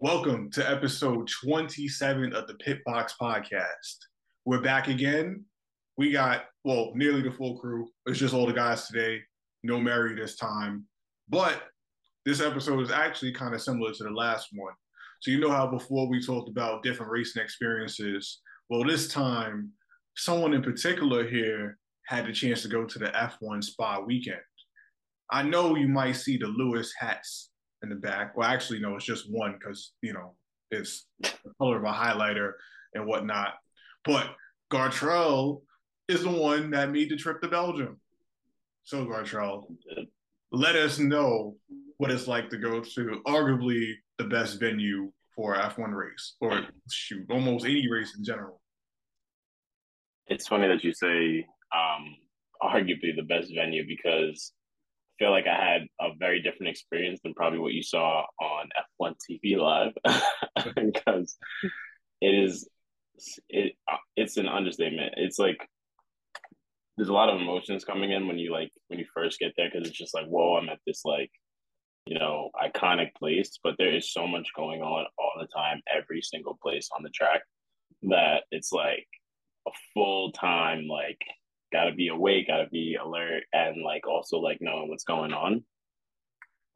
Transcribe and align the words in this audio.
Welcome 0.00 0.50
to 0.50 0.70
episode 0.70 1.26
27 1.42 2.34
of 2.34 2.46
the 2.46 2.52
Pitbox 2.52 3.12
Podcast. 3.18 3.96
We're 4.44 4.60
back 4.60 4.88
again. 4.88 5.46
We 5.96 6.12
got, 6.12 6.44
well, 6.64 6.92
nearly 6.94 7.22
the 7.22 7.30
full 7.30 7.58
crew. 7.58 7.88
It's 8.04 8.18
just 8.18 8.34
all 8.34 8.46
the 8.46 8.52
guys 8.52 8.86
today. 8.86 9.22
No 9.62 9.80
Mary 9.80 10.14
this 10.14 10.36
time. 10.36 10.84
But 11.30 11.62
this 12.26 12.42
episode 12.42 12.82
is 12.82 12.90
actually 12.90 13.32
kind 13.32 13.54
of 13.54 13.62
similar 13.62 13.94
to 13.94 14.04
the 14.04 14.10
last 14.10 14.48
one. 14.52 14.74
So, 15.22 15.30
you 15.30 15.40
know 15.40 15.50
how 15.50 15.66
before 15.66 16.06
we 16.06 16.22
talked 16.22 16.50
about 16.50 16.82
different 16.82 17.10
racing 17.10 17.42
experiences? 17.42 18.42
Well, 18.68 18.84
this 18.84 19.08
time, 19.08 19.72
someone 20.14 20.52
in 20.52 20.60
particular 20.60 21.26
here 21.26 21.78
had 22.06 22.26
the 22.26 22.32
chance 22.32 22.60
to 22.62 22.68
go 22.68 22.84
to 22.84 22.98
the 22.98 23.06
F1 23.06 23.64
Spa 23.64 24.00
weekend. 24.00 24.42
I 25.30 25.42
know 25.42 25.74
you 25.74 25.88
might 25.88 26.16
see 26.16 26.36
the 26.36 26.48
Lewis 26.48 26.92
hats 26.98 27.48
in 27.82 27.88
the 27.88 27.94
back. 27.94 28.36
Well, 28.36 28.48
actually, 28.48 28.80
no, 28.80 28.96
it's 28.96 29.04
just 29.04 29.30
one 29.30 29.56
because 29.58 29.92
you 30.02 30.12
know 30.12 30.34
it's 30.70 31.06
the 31.20 31.32
color 31.58 31.76
of 31.76 31.84
a 31.84 31.92
highlighter 31.92 32.52
and 32.94 33.06
whatnot. 33.06 33.54
But 34.04 34.28
Gartrell 34.70 35.62
is 36.08 36.22
the 36.22 36.30
one 36.30 36.70
that 36.70 36.90
made 36.90 37.10
the 37.10 37.16
trip 37.16 37.40
to 37.42 37.48
Belgium. 37.48 38.00
So 38.84 39.04
Gartrell, 39.04 39.66
let 40.52 40.76
us 40.76 40.98
know 40.98 41.56
what 41.98 42.10
it's 42.10 42.28
like 42.28 42.50
to 42.50 42.58
go 42.58 42.80
to 42.80 43.20
arguably 43.26 43.92
the 44.18 44.24
best 44.24 44.60
venue 44.60 45.12
for 45.34 45.54
F1 45.54 45.92
race, 45.92 46.34
or 46.40 46.62
shoot, 46.90 47.26
almost 47.30 47.66
any 47.66 47.88
race 47.90 48.14
in 48.16 48.24
general. 48.24 48.60
It's 50.28 50.48
funny 50.48 50.66
that 50.66 50.82
you 50.82 50.92
say 50.92 51.46
um, 51.76 52.16
arguably 52.62 53.14
the 53.14 53.22
best 53.22 53.54
venue 53.54 53.86
because 53.86 54.52
feel 55.18 55.30
like 55.30 55.46
I 55.46 55.72
had 55.72 55.82
a 56.00 56.14
very 56.18 56.42
different 56.42 56.70
experience 56.70 57.20
than 57.22 57.34
probably 57.34 57.58
what 57.58 57.72
you 57.72 57.82
saw 57.82 58.24
on 58.40 58.68
F1 59.00 59.14
TV 59.30 59.56
live 59.56 59.92
because 60.74 61.36
it 62.20 62.34
is 62.34 62.68
it 63.48 63.74
uh, 63.90 63.96
it's 64.16 64.36
an 64.36 64.48
understatement. 64.48 65.14
It's 65.16 65.38
like 65.38 65.66
there's 66.96 67.08
a 67.08 67.14
lot 67.14 67.28
of 67.28 67.40
emotions 67.40 67.84
coming 67.84 68.12
in 68.12 68.26
when 68.26 68.38
you 68.38 68.52
like 68.52 68.70
when 68.88 68.98
you 68.98 69.06
first 69.14 69.38
get 69.38 69.52
there 69.56 69.68
because 69.72 69.88
it's 69.88 69.98
just 69.98 70.14
like 70.14 70.26
whoa 70.26 70.56
I'm 70.56 70.68
at 70.68 70.78
this 70.86 71.02
like 71.04 71.30
you 72.06 72.18
know 72.18 72.50
iconic 72.62 73.14
place 73.18 73.58
but 73.62 73.74
there 73.78 73.94
is 73.94 74.12
so 74.12 74.26
much 74.26 74.48
going 74.56 74.80
on 74.80 75.06
all 75.18 75.32
the 75.38 75.46
time 75.46 75.82
every 75.92 76.22
single 76.22 76.58
place 76.62 76.88
on 76.96 77.02
the 77.02 77.10
track 77.10 77.42
that 78.02 78.44
it's 78.50 78.72
like 78.72 79.06
a 79.66 79.70
full 79.92 80.32
time 80.32 80.86
like 80.86 81.18
gotta 81.72 81.92
be 81.92 82.08
awake, 82.08 82.48
gotta 82.48 82.68
be 82.70 82.96
alert, 83.02 83.44
and 83.52 83.82
like 83.82 84.06
also 84.06 84.38
like 84.38 84.58
knowing 84.60 84.88
what's 84.88 85.04
going 85.04 85.32
on. 85.32 85.64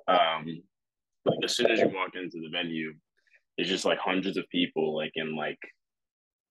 Um, 0.09 0.63
like 1.25 1.39
as 1.45 1.57
soon 1.57 1.71
as 1.71 1.81
you 1.81 1.89
walk 1.89 2.15
into 2.15 2.41
the 2.41 2.51
venue, 2.51 2.93
it's 3.57 3.69
just 3.69 3.85
like 3.85 3.99
hundreds 3.99 4.37
of 4.37 4.49
people, 4.51 4.97
like 4.97 5.13
in 5.15 5.37
like 5.37 5.59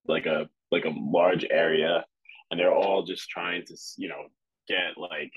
like 0.07 0.25
a 0.25 0.49
like 0.71 0.85
a 0.85 0.93
large 0.95 1.45
area, 1.49 2.05
and 2.49 2.59
they're 2.59 2.73
all 2.73 3.03
just 3.03 3.29
trying 3.29 3.65
to 3.65 3.75
you 3.97 4.09
know 4.09 4.23
get 4.67 4.97
like 4.97 5.31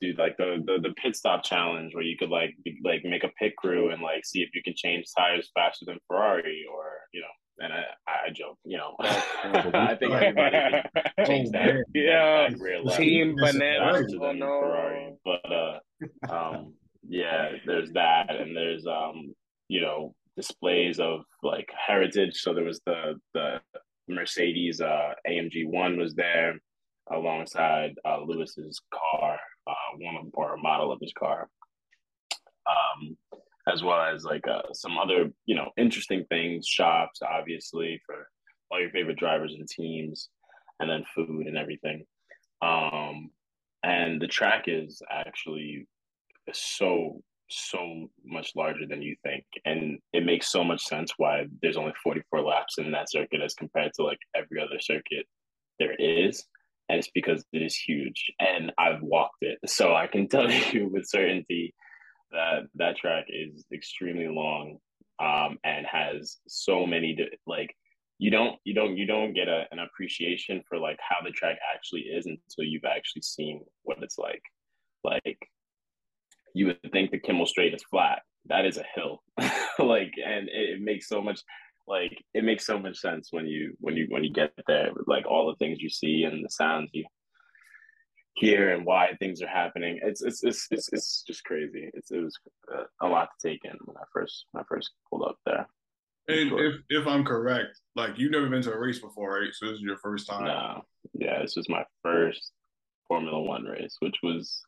do 0.00 0.12
like 0.18 0.36
the, 0.36 0.62
the 0.66 0.88
the 0.88 0.94
pit 0.94 1.14
stop 1.14 1.44
challenge 1.44 1.94
where 1.94 2.02
you 2.02 2.16
could 2.16 2.30
like 2.30 2.54
be, 2.64 2.78
like 2.84 3.04
make 3.04 3.24
a 3.24 3.32
pit 3.38 3.54
crew 3.56 3.90
and 3.90 4.02
like 4.02 4.24
see 4.24 4.42
if 4.42 4.50
you 4.54 4.62
can 4.62 4.74
change 4.76 5.06
tires 5.16 5.50
faster 5.54 5.84
than 5.86 5.98
Ferrari 6.08 6.64
or 6.70 6.84
you 7.12 7.20
know 7.20 7.26
and 7.58 7.72
I, 7.72 7.84
I 8.06 8.30
joke, 8.32 8.58
you 8.64 8.76
know, 8.76 8.94
I 9.00 9.96
think 9.98 10.12
everybody 10.12 10.50
can 10.56 10.82
change 11.26 11.50
that. 11.50 11.84
Yeah, 11.94 12.48
team 12.96 13.36
banana. 13.36 14.04
Oh, 14.20 14.32
no. 14.32 14.60
Ferrari, 14.60 15.12
but 15.24 15.52
uh, 15.52 15.78
um, 16.28 16.74
yeah, 17.08 17.50
there's 17.66 17.90
that, 17.92 18.34
and 18.34 18.56
there's 18.56 18.86
um, 18.86 19.34
you 19.68 19.80
know, 19.80 20.14
displays 20.36 20.98
of 21.00 21.20
like 21.42 21.68
heritage. 21.74 22.40
So 22.40 22.54
there 22.54 22.64
was 22.64 22.80
the 22.86 23.20
the 23.34 23.60
Mercedes 24.08 24.80
uh, 24.80 25.12
AMG 25.28 25.66
one 25.66 25.98
was 25.98 26.14
there 26.14 26.58
alongside 27.10 27.94
uh, 28.04 28.20
Lewis's 28.24 28.80
car, 28.92 29.38
uh, 29.66 29.96
one 29.98 30.16
of, 30.16 30.26
or 30.34 30.54
a 30.54 30.58
model 30.58 30.92
of 30.92 31.00
his 31.00 31.12
car. 31.12 31.48
Um, 32.68 33.16
as 33.68 33.82
well 33.82 34.00
as 34.00 34.24
like 34.24 34.46
uh, 34.48 34.62
some 34.72 34.98
other 34.98 35.30
you 35.46 35.54
know 35.54 35.70
interesting 35.76 36.24
things 36.28 36.66
shops 36.66 37.20
obviously 37.22 38.00
for 38.06 38.28
all 38.70 38.80
your 38.80 38.90
favorite 38.90 39.18
drivers 39.18 39.54
and 39.54 39.68
teams 39.68 40.28
and 40.80 40.90
then 40.90 41.04
food 41.14 41.46
and 41.46 41.56
everything. 41.56 42.04
Um 42.60 43.30
and 43.84 44.20
the 44.20 44.28
track 44.28 44.64
is 44.66 45.02
actually 45.10 45.86
so 46.52 47.20
so 47.48 48.08
much 48.24 48.52
larger 48.56 48.86
than 48.88 49.02
you 49.02 49.14
think 49.22 49.44
and 49.66 49.98
it 50.14 50.24
makes 50.24 50.50
so 50.50 50.64
much 50.64 50.82
sense 50.82 51.12
why 51.18 51.44
there's 51.60 51.76
only 51.76 51.92
44 52.02 52.40
laps 52.40 52.78
in 52.78 52.90
that 52.92 53.10
circuit 53.10 53.42
as 53.42 53.54
compared 53.54 53.92
to 53.94 54.04
like 54.04 54.18
every 54.34 54.58
other 54.58 54.80
circuit 54.80 55.26
there 55.78 55.94
is 55.98 56.46
and 56.88 56.98
it's 56.98 57.10
because 57.14 57.44
it 57.52 57.60
is 57.60 57.76
huge 57.76 58.32
and 58.40 58.72
i've 58.78 59.02
walked 59.02 59.42
it 59.42 59.58
so 59.66 59.94
i 59.94 60.06
can 60.06 60.26
tell 60.30 60.50
you 60.50 60.88
with 60.88 61.06
certainty 61.06 61.74
that 62.32 62.62
that 62.74 62.96
track 62.96 63.26
is 63.28 63.64
extremely 63.72 64.28
long 64.28 64.78
um, 65.20 65.58
and 65.64 65.86
has 65.86 66.38
so 66.48 66.86
many 66.86 67.16
like 67.46 67.74
you 68.18 68.30
don't 68.30 68.56
you 68.64 68.74
don't 68.74 68.96
you 68.96 69.06
don't 69.06 69.34
get 69.34 69.48
a, 69.48 69.64
an 69.72 69.78
appreciation 69.78 70.62
for 70.68 70.78
like 70.78 70.98
how 71.00 71.24
the 71.24 71.32
track 71.32 71.58
actually 71.74 72.02
is 72.02 72.26
until 72.26 72.64
you've 72.64 72.84
actually 72.84 73.22
seen 73.22 73.62
what 73.82 73.98
it's 74.02 74.18
like. 74.18 74.42
Like 75.02 75.38
you 76.54 76.66
would 76.66 76.92
think 76.92 77.10
the 77.10 77.18
Kemmel 77.18 77.48
Straight 77.48 77.74
is 77.74 77.82
flat. 77.90 78.22
That 78.46 78.64
is 78.64 78.78
a 78.78 78.84
hill. 78.94 79.22
Like 79.78 80.12
and 80.22 80.48
it, 80.50 80.76
it 80.76 80.82
makes 80.82 81.08
so 81.08 81.22
much 81.22 81.40
like 81.88 82.12
it 82.34 82.44
makes 82.44 82.66
so 82.66 82.78
much 82.78 82.98
sense 82.98 83.28
when 83.30 83.46
you 83.46 83.74
when 83.80 83.96
you 83.96 84.06
when 84.10 84.22
you 84.22 84.32
get 84.32 84.52
there 84.66 84.90
like 85.06 85.24
all 85.26 85.46
the 85.46 85.56
things 85.56 85.80
you 85.80 85.88
see 85.88 86.24
and 86.24 86.44
the 86.44 86.50
sounds 86.50 86.90
you 86.92 87.04
here 88.42 88.74
and 88.74 88.84
why 88.84 89.14
things 89.20 89.40
are 89.40 89.46
happening. 89.46 90.00
It's 90.02 90.20
it's 90.20 90.42
it's 90.42 90.66
it's, 90.72 90.92
it's 90.92 91.22
just 91.26 91.44
crazy. 91.44 91.90
It's 91.94 92.10
it 92.10 92.18
was 92.18 92.36
uh, 92.74 92.84
a 93.00 93.06
lot 93.06 93.28
to 93.30 93.48
take 93.48 93.64
in 93.64 93.78
when 93.84 93.96
I 93.96 94.04
first 94.12 94.46
when 94.50 94.62
I 94.62 94.66
first 94.68 94.90
pulled 95.08 95.22
up 95.22 95.36
there. 95.46 95.68
And 96.28 96.50
sure. 96.50 96.66
if 96.66 96.74
if 96.88 97.06
I'm 97.06 97.24
correct, 97.24 97.78
like 97.94 98.18
you've 98.18 98.32
never 98.32 98.48
been 98.48 98.62
to 98.62 98.72
a 98.72 98.78
race 98.78 98.98
before, 98.98 99.40
right? 99.40 99.50
So 99.52 99.66
this 99.66 99.76
is 99.76 99.82
your 99.82 99.96
first 99.98 100.28
time. 100.28 100.44
No, 100.44 100.82
yeah, 101.14 101.40
this 101.40 101.54
was 101.54 101.68
my 101.68 101.84
first 102.02 102.50
Formula 103.06 103.40
One 103.40 103.64
race, 103.64 103.96
which 104.00 104.16
was 104.24 104.60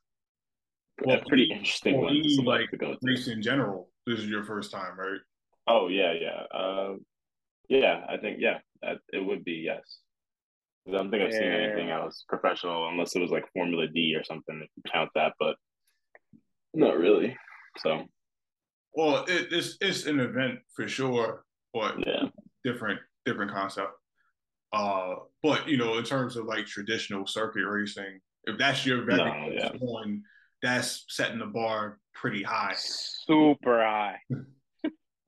well, 1.04 1.18
a 1.18 1.24
pretty 1.28 1.50
interesting 1.50 2.00
well, 2.00 2.14
one 2.14 2.44
like 2.44 2.70
to 2.70 2.76
go. 2.76 2.96
Race 3.02 3.26
in 3.26 3.42
general, 3.42 3.88
this 4.06 4.20
is 4.20 4.28
your 4.28 4.44
first 4.44 4.70
time, 4.70 4.96
right? 4.96 5.20
Oh 5.66 5.88
yeah, 5.88 6.12
yeah, 6.12 6.56
uh, 6.56 6.94
yeah. 7.68 8.04
I 8.08 8.18
think 8.18 8.38
yeah, 8.41 8.58
that, 8.82 8.98
it 9.12 9.24
would 9.24 9.44
be 9.44 9.64
yes. 9.66 9.98
I 10.87 10.91
don't 10.91 11.11
think 11.11 11.22
I've 11.22 11.33
yeah. 11.33 11.39
seen 11.39 11.49
anything 11.49 11.91
else 11.91 12.25
professional 12.28 12.89
unless 12.89 13.17
it 13.17 13.21
was 13.21 13.31
like 13.31 13.50
Formula 13.53 13.87
D 13.89 14.15
or 14.17 14.25
something 14.25 14.61
if 14.62 14.69
you 14.77 14.83
count 14.93 15.11
that, 15.15 15.33
but 15.39 15.56
not 16.75 16.99
really. 16.99 17.37
So, 17.78 18.05
well, 18.95 19.25
it, 19.25 19.49
it's 19.50 19.78
it's 19.81 20.06
an 20.06 20.21
event 20.21 20.59
for 20.75 20.87
sure, 20.87 21.45
but 21.72 22.06
yeah, 22.06 22.25
different 22.65 23.00
different 23.25 23.50
concept. 23.50 23.93
Uh, 24.72 25.15
but 25.43 25.67
you 25.69 25.78
know, 25.78 25.97
in 25.97 26.05
terms 26.05 26.37
of 26.37 26.45
like 26.45 26.67
traditional 26.67 27.27
circuit 27.27 27.66
racing, 27.66 28.21
if 28.45 28.59
that's 28.59 28.84
your 28.84 29.05
very 29.05 29.19
no, 29.19 29.51
yeah. 29.53 29.71
one, 29.78 30.22
that's 30.62 31.05
setting 31.09 31.39
the 31.39 31.47
bar 31.47 31.99
pretty 32.12 32.43
high, 32.43 32.75
super 32.77 33.83
high. 33.83 34.19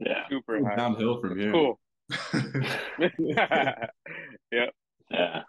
yeah, 0.01 0.29
super 0.29 0.63
high. 0.63 0.77
Downhill 0.77 1.21
from 1.21 1.39
here. 1.39 1.53
Cool. 1.53 1.81
yep. 4.53 4.75
Yeah, 5.11 5.43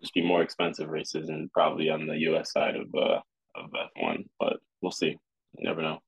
just 0.00 0.14
be 0.14 0.22
more 0.22 0.42
expensive 0.42 0.88
races 0.88 1.28
and 1.28 1.50
probably 1.52 1.90
on 1.90 2.06
the 2.06 2.18
U.S. 2.18 2.52
side 2.52 2.76
of 2.76 2.88
uh, 2.94 3.20
of 3.56 3.70
F1, 3.96 4.26
but 4.38 4.58
we'll 4.80 4.92
see. 4.92 5.16
You 5.56 5.68
never 5.68 5.82
know. 5.82 5.98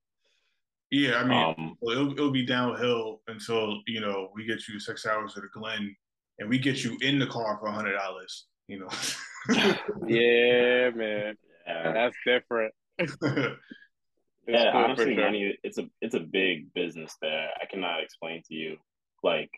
Yeah, 0.90 1.16
I 1.16 1.24
mean, 1.24 1.54
um, 1.58 1.76
well, 1.80 1.96
it'll, 1.96 2.12
it'll 2.12 2.30
be 2.30 2.46
downhill 2.46 3.20
until 3.26 3.80
you 3.86 4.00
know 4.00 4.30
we 4.34 4.44
get 4.44 4.68
you 4.68 4.78
six 4.78 5.06
hours 5.06 5.36
at 5.36 5.42
the 5.42 5.48
Glen, 5.52 5.94
and 6.38 6.48
we 6.48 6.58
get 6.58 6.84
you 6.84 6.96
in 7.00 7.18
the 7.18 7.26
car 7.26 7.58
for 7.58 7.66
a 7.66 7.72
hundred 7.72 7.96
dollars. 7.96 8.46
You 8.68 8.80
know. 8.80 8.88
yeah, 10.06 10.90
man. 10.90 11.36
Yeah. 11.66 11.92
That's 11.92 12.16
different. 12.24 12.72
yeah, 12.98 14.70
cool 14.72 14.80
honestly, 14.80 15.14
sure. 15.14 15.24
money. 15.24 15.58
It's 15.62 15.78
a 15.78 15.88
it's 16.00 16.14
a 16.14 16.20
big 16.20 16.72
business 16.74 17.14
there. 17.20 17.48
I 17.60 17.66
cannot 17.66 18.02
explain 18.02 18.42
to 18.48 18.54
you 18.54 18.76
like 19.22 19.50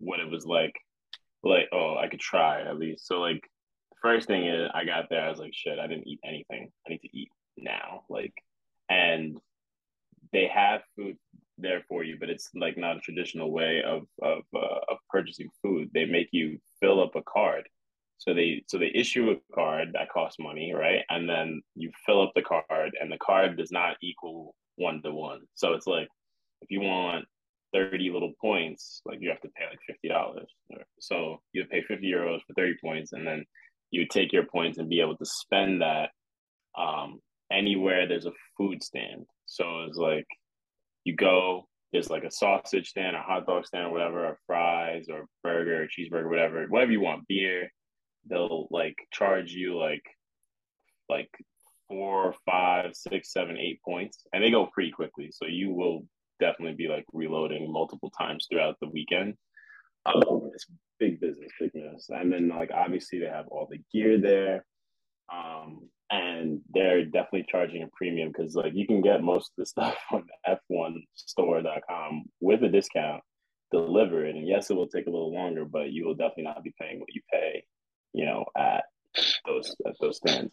what 0.00 0.20
it 0.20 0.30
was 0.30 0.44
like 0.44 0.74
like, 1.42 1.68
oh, 1.72 1.96
I 1.96 2.08
could 2.08 2.20
try 2.20 2.62
at 2.62 2.78
least. 2.78 3.06
So 3.06 3.20
like 3.20 3.42
first 4.02 4.26
thing 4.26 4.46
is 4.46 4.70
I 4.74 4.84
got 4.84 5.06
there, 5.10 5.22
I 5.22 5.30
was 5.30 5.38
like, 5.38 5.54
shit, 5.54 5.78
I 5.78 5.86
didn't 5.86 6.08
eat 6.08 6.20
anything. 6.24 6.70
I 6.86 6.90
need 6.90 7.00
to 7.02 7.16
eat 7.16 7.30
now. 7.56 8.02
Like 8.08 8.34
and 8.88 9.38
they 10.32 10.46
have 10.46 10.82
food 10.96 11.16
there 11.58 11.82
for 11.88 12.04
you, 12.04 12.16
but 12.18 12.30
it's 12.30 12.48
like 12.54 12.76
not 12.76 12.96
a 12.96 13.00
traditional 13.00 13.50
way 13.50 13.82
of 13.84 14.02
of 14.22 14.42
uh, 14.54 14.80
of 14.88 14.98
purchasing 15.10 15.48
food. 15.62 15.90
They 15.92 16.04
make 16.04 16.28
you 16.32 16.58
fill 16.80 17.02
up 17.02 17.16
a 17.16 17.22
card. 17.22 17.68
So 18.18 18.34
they 18.34 18.64
so 18.66 18.78
they 18.78 18.92
issue 18.94 19.30
a 19.30 19.54
card 19.54 19.90
that 19.94 20.10
costs 20.10 20.38
money, 20.38 20.72
right? 20.72 21.02
And 21.08 21.28
then 21.28 21.62
you 21.74 21.90
fill 22.04 22.22
up 22.22 22.32
the 22.34 22.42
card, 22.42 22.96
and 23.00 23.10
the 23.10 23.18
card 23.18 23.56
does 23.56 23.70
not 23.70 23.96
equal 24.02 24.54
one 24.76 25.02
to 25.02 25.12
one. 25.12 25.40
So 25.54 25.72
it's 25.72 25.86
like 25.86 26.08
if 26.62 26.70
you 26.70 26.80
want 26.80 27.26
30 27.72 28.10
little 28.10 28.32
points, 28.40 29.00
like 29.04 29.18
you 29.20 29.28
have 29.30 29.40
to 29.40 29.48
pay 29.50 29.64
like 29.68 30.12
$50. 30.14 30.44
So 31.00 31.40
you 31.52 31.62
would 31.62 31.70
pay 31.70 31.82
50 31.82 32.06
euros 32.06 32.40
for 32.46 32.54
30 32.54 32.76
points, 32.82 33.12
and 33.12 33.26
then 33.26 33.44
you 33.90 34.02
would 34.02 34.10
take 34.10 34.32
your 34.32 34.44
points 34.44 34.78
and 34.78 34.88
be 34.88 35.00
able 35.00 35.16
to 35.16 35.26
spend 35.26 35.82
that 35.82 36.10
um, 36.76 37.20
anywhere 37.52 38.06
there's 38.06 38.26
a 38.26 38.32
food 38.56 38.82
stand. 38.82 39.26
So 39.46 39.84
it's 39.88 39.96
like 39.96 40.26
you 41.04 41.14
go, 41.16 41.68
there's 41.92 42.10
like 42.10 42.24
a 42.24 42.30
sausage 42.30 42.88
stand, 42.90 43.16
a 43.16 43.22
hot 43.22 43.46
dog 43.46 43.66
stand, 43.66 43.86
or 43.86 43.92
whatever, 43.92 44.26
or 44.26 44.38
fries, 44.46 45.06
or 45.10 45.26
burger, 45.42 45.82
or 45.82 45.86
cheeseburger, 45.86 46.28
whatever, 46.28 46.66
whatever 46.68 46.92
you 46.92 47.00
want, 47.00 47.26
beer. 47.28 47.72
They'll 48.28 48.68
like 48.70 48.96
charge 49.12 49.52
you 49.52 49.78
like 49.78 50.02
like 51.08 51.30
four, 51.88 52.34
five, 52.44 52.94
six, 52.94 53.32
seven, 53.32 53.56
eight 53.56 53.80
points, 53.82 54.24
and 54.32 54.44
they 54.44 54.50
go 54.50 54.66
pretty 54.66 54.90
quickly. 54.90 55.30
So 55.32 55.46
you 55.46 55.70
will 55.72 56.04
definitely 56.40 56.74
be 56.74 56.88
like 56.88 57.04
reloading 57.12 57.72
multiple 57.72 58.10
times 58.10 58.46
throughout 58.50 58.76
the 58.80 58.88
weekend. 58.88 59.34
Um, 60.06 60.50
it's 60.54 60.66
big 60.98 61.20
business, 61.20 61.50
big 61.60 61.72
business. 61.72 62.08
And 62.08 62.32
then 62.32 62.48
like 62.48 62.70
obviously 62.72 63.18
they 63.18 63.26
have 63.26 63.48
all 63.48 63.68
the 63.70 63.80
gear 63.92 64.20
there. 64.20 64.64
Um, 65.32 65.88
and 66.10 66.60
they're 66.72 67.04
definitely 67.04 67.46
charging 67.50 67.82
a 67.82 67.88
premium 67.94 68.32
because 68.34 68.54
like 68.54 68.72
you 68.74 68.86
can 68.86 69.02
get 69.02 69.22
most 69.22 69.50
of 69.50 69.56
the 69.58 69.66
stuff 69.66 69.96
on 70.10 70.24
f1store.com 70.48 72.24
with 72.40 72.62
a 72.62 72.68
discount 72.68 73.22
delivered 73.70 74.34
and 74.34 74.48
yes 74.48 74.70
it 74.70 74.74
will 74.74 74.88
take 74.88 75.06
a 75.06 75.10
little 75.10 75.32
longer 75.32 75.66
but 75.66 75.92
you 75.92 76.06
will 76.06 76.14
definitely 76.14 76.44
not 76.44 76.62
be 76.62 76.72
paying 76.80 76.98
what 76.98 77.14
you 77.14 77.20
pay 77.30 77.62
you 78.14 78.24
know 78.24 78.46
at 78.56 78.84
those 79.46 79.76
at 79.86 79.92
those 80.00 80.16
stands 80.16 80.50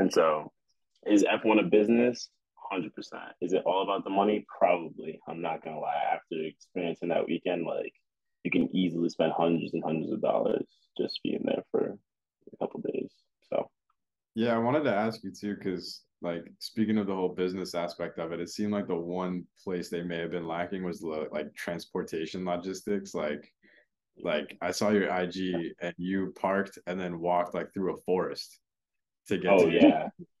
and 0.00 0.12
so 0.12 0.50
is 1.06 1.24
f1 1.24 1.60
a 1.60 1.62
business 1.62 2.28
100% 2.72 2.90
is 3.40 3.52
it 3.52 3.62
all 3.66 3.82
about 3.82 4.04
the 4.04 4.10
money? 4.10 4.46
Probably. 4.58 5.20
I'm 5.28 5.40
not 5.40 5.64
gonna 5.64 5.80
lie. 5.80 6.02
After 6.12 6.42
experiencing 6.44 7.08
that 7.08 7.26
weekend 7.26 7.66
like 7.66 7.92
you 8.44 8.50
can 8.50 8.74
easily 8.74 9.08
spend 9.08 9.32
hundreds 9.32 9.74
and 9.74 9.84
hundreds 9.84 10.12
of 10.12 10.22
dollars 10.22 10.66
just 10.98 11.20
being 11.22 11.42
there 11.44 11.62
for 11.70 11.98
a 12.52 12.56
couple 12.56 12.80
days 12.80 13.12
so. 13.50 13.70
Yeah, 14.34 14.54
I 14.54 14.58
wanted 14.58 14.84
to 14.84 14.94
ask 14.94 15.22
you 15.24 15.32
too, 15.32 15.56
because 15.56 16.02
like 16.22 16.44
speaking 16.58 16.98
of 16.98 17.06
the 17.06 17.14
whole 17.14 17.30
business 17.30 17.74
aspect 17.74 18.18
of 18.18 18.32
it, 18.32 18.40
it 18.40 18.48
seemed 18.48 18.72
like 18.72 18.86
the 18.86 18.94
one 18.94 19.44
place 19.62 19.88
they 19.88 20.02
may 20.02 20.18
have 20.18 20.30
been 20.30 20.46
lacking 20.46 20.84
was 20.84 21.02
like 21.02 21.54
transportation 21.54 22.44
logistics. 22.44 23.14
Like, 23.14 23.52
like 24.22 24.56
I 24.60 24.70
saw 24.70 24.90
your 24.90 25.08
IG 25.08 25.72
and 25.80 25.94
you 25.96 26.32
parked 26.38 26.78
and 26.86 27.00
then 27.00 27.20
walked 27.20 27.54
like 27.54 27.72
through 27.72 27.94
a 27.94 28.00
forest 28.02 28.60
to 29.28 29.38
get. 29.38 29.52
Oh 29.52 29.66
to 29.66 29.72
yeah, 29.72 30.08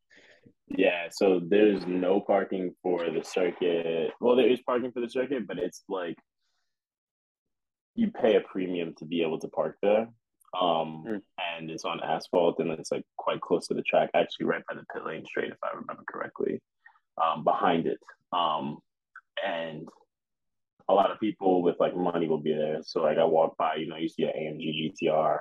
yeah. 0.68 1.08
So 1.10 1.40
there's 1.46 1.86
no 1.86 2.20
parking 2.20 2.74
for 2.82 3.10
the 3.10 3.22
circuit. 3.22 4.12
Well, 4.20 4.36
there 4.36 4.48
is 4.48 4.60
parking 4.60 4.92
for 4.92 5.00
the 5.00 5.10
circuit, 5.10 5.46
but 5.46 5.58
it's 5.58 5.82
like 5.88 6.16
you 7.94 8.10
pay 8.10 8.36
a 8.36 8.40
premium 8.40 8.94
to 8.98 9.04
be 9.04 9.22
able 9.22 9.38
to 9.40 9.48
park 9.48 9.76
there 9.82 10.08
um, 10.58 11.04
mm. 11.06 11.20
and 11.38 11.70
it's 11.70 11.84
on 11.84 12.00
asphalt 12.02 12.58
and 12.58 12.70
it's 12.72 12.90
like 12.90 13.04
quite 13.16 13.40
close 13.40 13.66
to 13.68 13.74
the 13.74 13.82
track, 13.82 14.10
actually 14.14 14.46
right 14.46 14.62
by 14.68 14.74
the 14.74 14.84
pit 14.92 15.04
lane 15.06 15.24
straight, 15.24 15.50
if 15.52 15.58
I 15.62 15.68
remember 15.68 16.02
correctly, 16.08 16.60
um, 17.22 17.44
behind 17.44 17.86
it. 17.86 17.98
Um, 18.32 18.78
and 19.44 19.88
a 20.88 20.94
lot 20.94 21.10
of 21.10 21.20
people 21.20 21.62
with 21.62 21.76
like 21.78 21.96
money 21.96 22.26
will 22.26 22.40
be 22.40 22.52
there. 22.52 22.78
So 22.82 23.02
like 23.02 23.18
I 23.18 23.24
walk 23.24 23.56
by, 23.56 23.76
you 23.76 23.86
know, 23.86 23.96
you 23.96 24.08
see 24.08 24.24
an 24.24 24.32
AMG 24.36 24.92
GTR, 25.02 25.38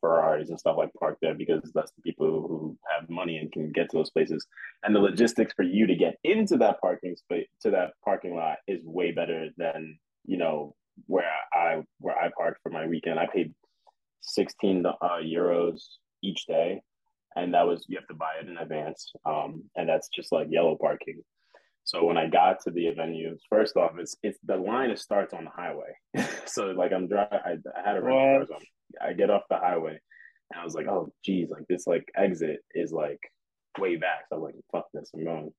Ferraris 0.00 0.50
and 0.50 0.58
stuff 0.58 0.76
like 0.78 0.90
parked 0.98 1.20
there 1.20 1.34
because 1.34 1.70
that's 1.74 1.92
the 1.92 2.02
people 2.02 2.26
who 2.26 2.78
have 2.90 3.08
money 3.08 3.38
and 3.38 3.52
can 3.52 3.72
get 3.72 3.90
to 3.90 3.96
those 3.96 4.10
places. 4.10 4.46
And 4.82 4.94
the 4.94 5.00
logistics 5.00 5.52
for 5.54 5.62
you 5.62 5.86
to 5.86 5.94
get 5.94 6.16
into 6.24 6.56
that 6.58 6.80
parking 6.80 7.16
space 7.16 7.48
to 7.62 7.70
that 7.70 7.92
parking 8.04 8.36
lot 8.36 8.58
is 8.66 8.80
way 8.84 9.12
better 9.12 9.48
than 9.56 9.98
you 10.24 10.38
know 10.38 10.74
where 11.06 11.30
I 11.52 11.82
where 11.98 12.16
I 12.16 12.30
parked 12.36 12.60
for 12.62 12.70
my 12.70 12.86
weekend. 12.86 13.18
I 13.18 13.26
paid 13.26 13.54
16 14.22 14.86
uh, 14.86 14.92
euros 15.22 15.80
each 16.22 16.46
day. 16.46 16.80
And 17.36 17.54
that 17.54 17.66
was, 17.66 17.84
you 17.88 17.96
have 17.96 18.08
to 18.08 18.14
buy 18.14 18.32
it 18.42 18.48
in 18.48 18.58
advance. 18.58 19.12
Um, 19.24 19.64
and 19.76 19.88
that's 19.88 20.08
just 20.08 20.32
like 20.32 20.48
yellow 20.50 20.76
parking. 20.80 21.22
So 21.84 22.04
when 22.04 22.16
I 22.16 22.28
got 22.28 22.60
to 22.64 22.70
the 22.70 22.86
venues, 22.86 23.38
first 23.48 23.76
off, 23.76 23.92
it's 23.98 24.14
it's 24.22 24.38
the 24.44 24.56
line 24.56 24.90
it 24.90 24.98
starts 24.98 25.32
on 25.32 25.44
the 25.44 25.50
highway. 25.50 25.92
so 26.46 26.66
like 26.66 26.92
I'm 26.92 27.08
driving, 27.08 27.38
I, 27.44 27.52
I 27.76 27.82
had 27.88 27.96
a 27.96 28.02
rental 28.02 28.46
car, 28.46 28.46
so 28.46 28.64
I 29.00 29.12
get 29.12 29.30
off 29.30 29.42
the 29.50 29.56
highway, 29.56 29.98
and 30.50 30.60
I 30.60 30.64
was 30.64 30.74
like, 30.74 30.86
oh 30.86 31.12
geez, 31.24 31.50
like 31.50 31.66
this 31.68 31.86
like 31.86 32.10
exit 32.16 32.60
is 32.74 32.92
like 32.92 33.20
way 33.78 33.96
back. 33.96 34.24
So 34.28 34.36
I'm 34.36 34.42
like, 34.42 34.54
fuck 34.72 34.86
this, 34.92 35.10
I'm 35.14 35.24
going 35.24 35.52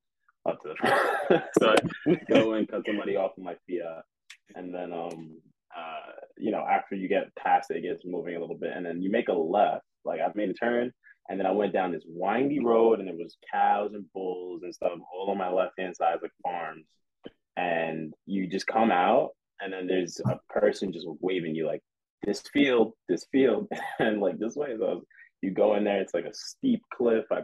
up 0.48 0.60
to 0.62 0.70
the 0.70 0.76
front. 0.76 1.44
so 1.60 1.76
I 2.08 2.16
go 2.32 2.54
and 2.54 2.68
cut 2.68 2.86
somebody 2.86 3.16
off 3.16 3.32
in 3.38 3.44
my 3.44 3.56
Fiat, 3.68 4.04
and 4.56 4.74
then 4.74 4.94
um 4.94 5.38
uh, 5.76 6.12
you 6.38 6.52
know, 6.52 6.66
after 6.70 6.96
you 6.96 7.08
get 7.08 7.34
past 7.36 7.72
it, 7.72 7.78
it 7.78 7.82
gets 7.82 8.06
moving 8.06 8.36
a 8.36 8.40
little 8.40 8.58
bit, 8.58 8.74
and 8.76 8.86
then 8.86 9.02
you 9.02 9.10
make 9.10 9.30
a 9.30 9.34
left. 9.34 9.86
Like 10.04 10.20
I've 10.20 10.36
made 10.36 10.50
a 10.50 10.54
turn, 10.54 10.92
and 11.30 11.40
then 11.40 11.46
I 11.46 11.52
went 11.52 11.74
down 11.74 11.92
this 11.92 12.04
windy 12.08 12.60
road, 12.60 13.00
and 13.00 13.08
there 13.08 13.16
was 13.16 13.38
cows 13.52 13.92
and 13.94 14.06
bulls 14.14 14.62
and 14.64 14.74
stuff 14.74 14.92
all 15.14 15.30
on 15.30 15.38
my 15.38 15.52
left 15.52 15.80
hand 15.80 15.96
side, 15.96 16.18
like 16.22 16.32
farms. 16.44 16.86
And 17.56 18.14
you 18.26 18.48
just 18.48 18.68
come 18.68 18.92
out, 18.92 19.30
and 19.60 19.72
then 19.72 19.88
there's 19.88 20.20
a 20.26 20.40
person 20.50 20.92
just 20.92 21.08
waving 21.20 21.56
you 21.56 21.68
like 21.68 21.82
this 22.24 22.42
field, 22.54 22.94
this 23.10 23.26
field, 23.32 23.68
and 24.00 24.22
like 24.22 24.38
this 24.40 24.56
way. 24.56 24.76
So 24.78 25.04
you 25.42 25.52
go 25.52 25.76
in 25.76 25.84
there, 25.84 26.02
it's 26.02 26.14
like 26.14 26.26
a 26.26 26.34
steep 26.34 26.82
cliff. 26.94 27.26
I 27.32 27.42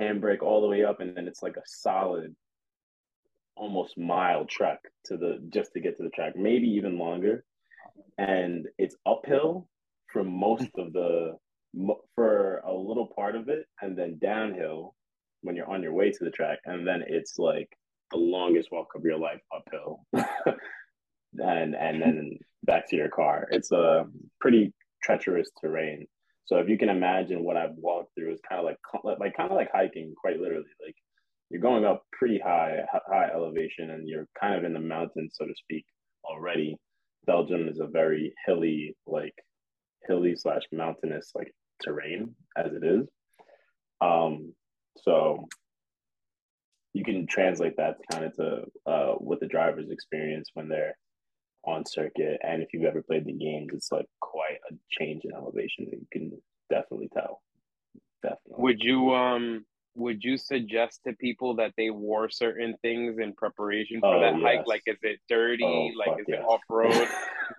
handbrake 0.00 0.42
all 0.42 0.60
the 0.60 0.68
way 0.68 0.84
up, 0.84 1.00
and 1.00 1.16
then 1.16 1.28
it's 1.28 1.42
like 1.42 1.56
a 1.56 1.62
solid 1.66 2.34
almost 3.56 3.98
mile 3.98 4.46
trek 4.46 4.78
to 5.04 5.16
the 5.16 5.38
just 5.50 5.72
to 5.72 5.80
get 5.80 5.96
to 5.96 6.02
the 6.02 6.10
track, 6.10 6.34
maybe 6.36 6.66
even 6.66 6.98
longer. 6.98 7.44
And 8.18 8.66
it's 8.78 8.96
uphill 9.06 9.68
for 10.12 10.24
most 10.24 10.70
of 10.78 10.92
the 10.92 11.36
for 12.14 12.58
a 12.58 12.72
little 12.72 13.06
part 13.14 13.36
of 13.36 13.48
it, 13.48 13.66
and 13.80 13.96
then 13.96 14.18
downhill 14.20 14.94
when 15.42 15.56
you're 15.56 15.70
on 15.70 15.82
your 15.82 15.92
way 15.92 16.10
to 16.10 16.24
the 16.24 16.30
track, 16.30 16.58
and 16.64 16.86
then 16.86 17.02
it's 17.06 17.38
like 17.38 17.68
the 18.10 18.18
longest 18.18 18.70
walk 18.72 18.88
of 18.94 19.04
your 19.04 19.18
life 19.18 19.40
uphill, 19.54 20.04
and 21.34 21.74
and 21.74 22.02
then 22.02 22.38
back 22.70 22.88
to 22.88 22.96
your 22.96 23.08
car. 23.08 23.48
It's 23.50 23.72
a 23.72 24.04
pretty 24.40 24.72
treacherous 25.02 25.50
terrain. 25.60 26.06
So 26.44 26.58
if 26.58 26.68
you 26.68 26.78
can 26.78 26.88
imagine 26.88 27.42
what 27.42 27.56
I've 27.56 27.74
walked 27.76 28.14
through, 28.14 28.30
it's 28.30 28.42
kind 28.48 28.60
of 28.60 28.64
like 28.64 29.18
like 29.18 29.36
kind 29.36 29.50
of 29.50 29.56
like 29.56 29.70
hiking, 29.72 30.14
quite 30.20 30.38
literally. 30.40 30.64
Like 30.84 30.94
you're 31.50 31.60
going 31.60 31.84
up 31.84 32.04
pretty 32.12 32.38
high, 32.38 32.78
high 33.08 33.30
elevation, 33.34 33.90
and 33.90 34.08
you're 34.08 34.28
kind 34.40 34.54
of 34.54 34.62
in 34.64 34.72
the 34.72 34.80
mountains, 34.80 35.34
so 35.36 35.46
to 35.46 35.54
speak, 35.56 35.84
already. 36.24 36.76
Belgium 37.26 37.68
is 37.68 37.80
a 37.80 37.86
very 37.86 38.32
hilly, 38.46 38.94
like 39.06 39.34
hilly 40.06 40.34
slash 40.36 40.62
mountainous 40.72 41.32
like 41.34 41.52
terrain 41.82 42.34
as 42.56 42.72
it 42.72 42.84
is. 42.84 43.06
Um, 44.00 44.54
so 45.04 45.48
you 46.94 47.04
can 47.04 47.26
translate 47.26 47.76
that 47.76 47.96
kind 48.10 48.24
of 48.24 48.36
to 48.36 48.64
uh, 48.86 49.12
what 49.14 49.40
the 49.40 49.46
drivers 49.46 49.90
experience 49.90 50.50
when 50.54 50.68
they're 50.68 50.94
on 51.64 51.84
circuit. 51.86 52.40
And 52.42 52.62
if 52.62 52.68
you've 52.72 52.84
ever 52.84 53.02
played 53.02 53.24
the 53.24 53.32
games, 53.32 53.70
it's 53.72 53.92
like 53.92 54.06
quite 54.20 54.58
a 54.70 54.74
change 54.90 55.24
in 55.24 55.34
elevation 55.34 55.86
that 55.90 55.98
you 55.98 56.06
can 56.12 56.32
definitely 56.70 57.10
tell. 57.12 57.42
Definitely. 58.22 58.62
Would 58.62 58.80
you 58.80 59.14
um 59.14 59.64
would 59.96 60.22
you 60.22 60.36
suggest 60.36 61.00
to 61.06 61.12
people 61.14 61.56
that 61.56 61.72
they 61.76 61.90
wore 61.90 62.30
certain 62.30 62.76
things 62.80 63.18
in 63.18 63.32
preparation 63.34 64.00
for 64.00 64.14
oh, 64.14 64.20
that 64.20 64.34
yes. 64.36 64.42
hike? 64.42 64.66
Like, 64.66 64.82
is 64.86 64.98
it 65.02 65.18
dirty? 65.28 65.64
Oh, 65.64 65.90
like, 65.98 66.20
is 66.20 66.26
yes. 66.28 66.38
it 66.38 66.44
off 66.44 66.60
road? 66.68 67.08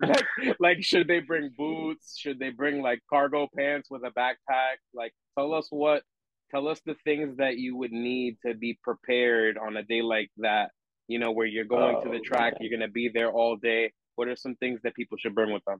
like, 0.00 0.56
like, 0.58 0.82
should 0.82 1.08
they 1.08 1.20
bring 1.20 1.50
boots? 1.56 2.16
Should 2.18 2.38
they 2.38 2.50
bring 2.50 2.80
like 2.80 3.00
cargo 3.08 3.48
pants 3.56 3.90
with 3.90 4.02
a 4.04 4.10
backpack? 4.10 4.76
Like, 4.94 5.12
tell 5.38 5.52
us 5.52 5.66
what, 5.70 6.02
tell 6.50 6.68
us 6.68 6.80
the 6.86 6.96
things 7.04 7.36
that 7.36 7.58
you 7.58 7.76
would 7.76 7.92
need 7.92 8.38
to 8.46 8.54
be 8.54 8.78
prepared 8.82 9.58
on 9.58 9.76
a 9.76 9.82
day 9.82 10.02
like 10.02 10.30
that. 10.38 10.70
You 11.12 11.18
know, 11.18 11.32
where 11.32 11.46
you're 11.46 11.64
going 11.76 11.96
oh, 11.98 12.02
to 12.02 12.08
the 12.08 12.22
oh, 12.24 12.24
track, 12.24 12.54
man. 12.54 12.58
you're 12.60 12.78
gonna 12.78 12.90
be 12.90 13.10
there 13.12 13.30
all 13.30 13.56
day. 13.56 13.92
What 14.16 14.28
are 14.28 14.36
some 14.36 14.56
things 14.56 14.80
that 14.82 14.94
people 14.94 15.18
should 15.18 15.34
bring 15.34 15.52
with 15.52 15.64
them? 15.66 15.78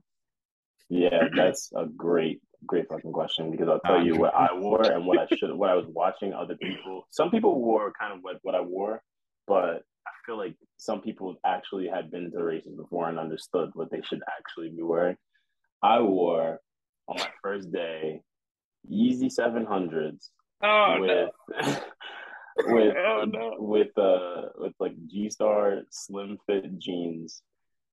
Yeah, 0.89 1.27
that's 1.35 1.71
a 1.75 1.85
great 1.85 2.41
great 2.65 2.87
fucking 2.87 3.11
question 3.11 3.51
because 3.51 3.67
I'll 3.67 3.79
tell 3.79 4.01
ah, 4.01 4.03
you 4.03 4.15
what 4.15 4.33
I 4.33 4.53
wore 4.53 4.83
and 4.83 5.05
what 5.05 5.19
I 5.19 5.27
should 5.35 5.53
what 5.53 5.69
I 5.69 5.75
was 5.75 5.87
watching 5.87 6.33
other 6.33 6.55
people. 6.55 7.07
Some 7.09 7.31
people 7.31 7.59
wore 7.59 7.91
kind 7.99 8.13
of 8.13 8.19
what, 8.21 8.37
what 8.43 8.55
I 8.55 8.61
wore, 8.61 9.01
but 9.47 9.81
I 10.05 10.11
feel 10.25 10.37
like 10.37 10.55
some 10.77 11.01
people 11.01 11.35
actually 11.45 11.87
had 11.87 12.11
been 12.11 12.31
to 12.31 12.43
races 12.43 12.75
before 12.75 13.09
and 13.09 13.19
understood 13.19 13.71
what 13.73 13.91
they 13.91 14.01
should 14.01 14.21
actually 14.37 14.69
be 14.69 14.83
wearing. 14.83 15.17
I 15.81 15.99
wore 15.99 16.59
on 17.07 17.17
my 17.17 17.29
first 17.41 17.71
day 17.71 18.21
Yeezy 18.89 19.31
seven 19.31 19.65
hundreds 19.65 20.31
oh, 20.63 20.97
with 20.99 21.09
no. 21.09 21.75
with 22.57 22.95
oh, 22.97 23.25
no. 23.25 23.55
with 23.59 23.97
uh 23.97 24.49
with 24.55 24.73
like 24.79 24.93
G 25.07 25.29
Star 25.29 25.81
slim 25.89 26.37
fit 26.47 26.77
jeans 26.79 27.41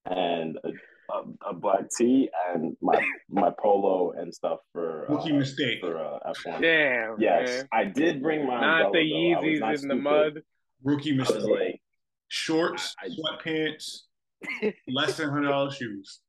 and 0.07 0.59
a 0.65 0.71
a, 1.11 1.51
a, 1.51 1.55
black 1.55 1.89
tee 1.97 2.31
and 2.49 2.77
my 2.81 3.03
my 3.29 3.51
polo 3.61 4.13
and 4.13 4.35
stuff 4.35 4.59
for 4.73 5.07
rookie 5.09 5.33
uh, 5.33 5.37
mistake 5.37 5.81
for 5.81 5.99
uh, 5.99 6.19
F1. 6.31 6.61
Damn. 6.61 7.17
Yes, 7.21 7.49
man. 7.49 7.69
I 7.73 7.85
did 7.85 8.23
bring 8.23 8.47
my 8.47 8.61
not 8.61 8.93
the 8.93 8.99
Yeezys 8.99 9.61
not 9.61 9.71
in 9.71 9.79
stupid. 9.79 9.91
the 9.91 10.03
mud. 10.03 10.43
Rookie 10.83 11.17
mistake. 11.17 11.43
Like, 11.43 11.81
shorts, 12.29 12.95
I, 13.03 13.09
sweatpants, 13.09 14.03
less 14.89 15.17
than 15.17 15.31
hundred 15.31 15.49
dollars 15.49 15.77
shoes. 15.77 16.21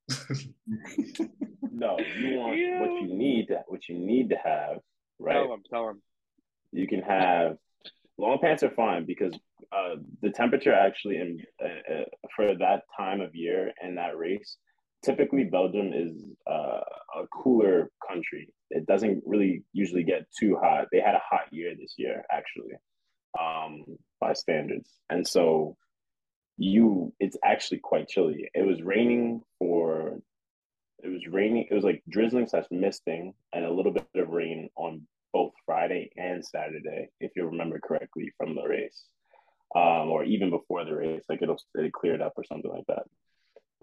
no, 1.72 1.98
you 2.20 2.38
want 2.38 2.58
yeah. 2.58 2.82
what 2.82 3.02
you 3.02 3.16
need. 3.16 3.48
To, 3.48 3.62
what 3.68 3.88
you 3.88 3.98
need 3.98 4.30
to 4.30 4.38
have, 4.44 4.78
right? 5.20 5.34
Tell 5.34 5.50
them. 5.50 5.64
Tell 5.70 5.88
them. 5.88 6.02
You 6.74 6.88
can 6.88 7.02
have 7.02 7.58
long 8.18 8.40
pants 8.42 8.64
are 8.64 8.72
fine 8.72 9.06
because 9.06 9.34
uh, 9.72 9.96
the 10.22 10.30
temperature 10.30 10.74
actually 10.74 11.18
in 11.18 11.40
uh, 11.64 11.94
uh, 11.94 12.04
for 12.36 12.56
that 12.56 12.84
time 12.98 13.22
of 13.22 13.36
year 13.36 13.72
and 13.82 13.98
that 13.98 14.18
race. 14.18 14.58
Typically, 15.04 15.46
Belgium 15.46 15.92
is 15.94 16.24
uh, 16.48 16.82
a 17.16 17.28
cooler 17.34 17.90
country. 18.08 18.54
It 18.70 18.86
doesn't 18.86 19.24
really 19.26 19.64
usually 19.74 20.04
get 20.04 20.28
too 20.40 20.58
hot. 20.62 20.88
They 20.92 21.00
had 21.00 21.16
a 21.16 21.22
hot 21.28 21.52
year 21.52 21.74
this 21.76 21.96
year, 21.98 22.24
actually, 22.32 22.74
um, 23.40 23.84
by 24.20 24.34
standards, 24.34 24.90
and 25.10 25.28
so 25.28 25.76
you 26.58 27.12
it's 27.20 27.38
actually 27.44 27.80
quite 27.80 28.08
chilly. 28.08 28.48
It 28.54 28.66
was 28.66 28.84
raining 28.84 29.42
for 29.58 30.22
it 31.04 31.10
was 31.10 31.28
raining, 31.28 31.68
it 31.70 31.74
was 31.74 31.84
like 31.84 32.04
drizzling 32.10 32.48
slash 32.48 32.66
misting 32.70 33.34
and 33.54 33.66
a 33.66 33.74
little 33.74 33.92
bit 33.92 34.06
of 34.16 34.30
rain 34.30 34.70
on 34.76 35.02
both 35.34 35.52
Friday 35.66 36.12
and 36.18 36.46
Saturday, 36.46 37.10
if 37.20 37.32
you 37.36 37.46
remember 37.46 37.80
correctly 37.80 38.32
from 38.38 38.56
the 38.56 38.64
race. 38.68 39.06
Um, 39.74 40.10
or 40.10 40.26
even 40.26 40.50
before 40.50 40.84
the 40.84 40.96
race, 40.96 41.24
like 41.30 41.42
it'll 41.42 41.58
it 41.76 41.94
cleared 41.94 42.22
up 42.22 42.34
or 42.36 42.44
something 42.44 42.70
like 42.70 42.86
that. 42.90 43.04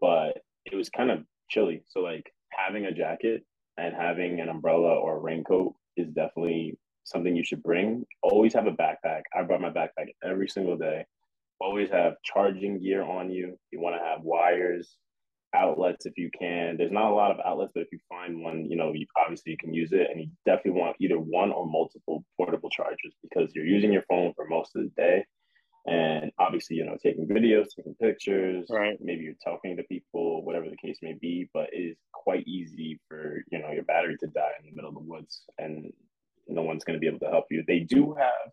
But 0.00 0.43
it 0.67 0.76
was 0.76 0.90
kind 0.90 1.11
of 1.11 1.25
chilly. 1.49 1.83
So 1.88 2.00
like 2.00 2.31
having 2.50 2.85
a 2.85 2.93
jacket 2.93 3.45
and 3.78 3.95
having 3.95 4.40
an 4.40 4.50
umbrella 4.50 4.95
or 4.95 5.17
a 5.17 5.21
raincoat 5.21 5.75
is 5.97 6.09
definitely 6.09 6.78
something 7.05 7.35
you 7.35 7.45
should 7.45 7.62
bring. 7.62 8.05
Always 8.23 8.52
have 8.52 8.67
a 8.67 8.73
backpack. 8.73 9.23
I 9.35 9.43
brought 9.45 9.62
my 9.62 9.71
backpack 9.71 10.09
every 10.23 10.49
single 10.49 10.76
day 10.76 11.07
always 11.61 11.90
have 11.90 12.14
charging 12.23 12.81
gear 12.81 13.02
on 13.02 13.31
you. 13.31 13.59
You 13.71 13.81
want 13.81 13.97
to 13.97 14.05
have 14.05 14.23
wires, 14.23 14.97
outlets 15.55 16.07
if 16.07 16.17
you 16.17 16.31
can. 16.38 16.76
There's 16.76 16.93
not 16.93 17.11
a 17.11 17.14
lot 17.14 17.31
of 17.31 17.38
outlets, 17.45 17.73
but 17.75 17.83
if 17.83 17.93
you 17.93 17.99
find 18.09 18.43
one, 18.43 18.67
you 18.71 18.76
know, 18.76 18.93
you, 18.93 19.07
obviously 19.21 19.52
you 19.52 19.59
can 19.59 19.75
use 19.75 19.93
it. 19.93 20.09
And 20.11 20.21
you 20.21 20.28
definitely 20.45 20.81
want 20.81 20.97
either 21.00 21.19
one 21.19 21.50
or 21.50 21.67
multiple 21.67 22.25
portable 22.37 22.71
chargers 22.71 23.14
because 23.23 23.50
you're 23.55 23.67
using 23.67 23.93
your 23.93 24.05
phone 24.09 24.33
for 24.35 24.47
most 24.47 24.76
of 24.76 24.83
the 24.83 24.90
day. 24.97 25.25
And 25.87 26.31
obviously, 26.38 26.76
you 26.76 26.85
know, 26.85 26.97
taking 27.02 27.26
videos, 27.26 27.67
taking 27.75 27.95
pictures, 27.95 28.67
right? 28.69 28.99
Maybe 29.00 29.23
you're 29.23 29.35
talking 29.43 29.76
to 29.76 29.83
people, 29.85 30.45
whatever 30.45 30.69
the 30.69 30.76
case 30.76 30.99
may 31.00 31.14
be. 31.19 31.49
But 31.55 31.69
it 31.73 31.78
is 31.78 31.97
quite 32.12 32.47
easy 32.47 33.00
for 33.09 33.43
you 33.50 33.59
know 33.59 33.71
your 33.71 33.85
battery 33.85 34.17
to 34.21 34.26
die 34.26 34.52
in 34.61 34.67
the 34.67 34.76
middle 34.76 34.90
of 34.90 34.97
the 34.97 35.00
woods, 35.00 35.43
and 35.59 35.90
no 36.47 36.62
one's 36.62 36.85
going 36.85 36.97
to 36.97 37.00
be 37.00 37.07
able 37.07 37.21
to 37.21 37.31
help 37.31 37.47
you. 37.50 37.64
They 37.67 37.81
do 37.81 38.14
have 38.19 38.52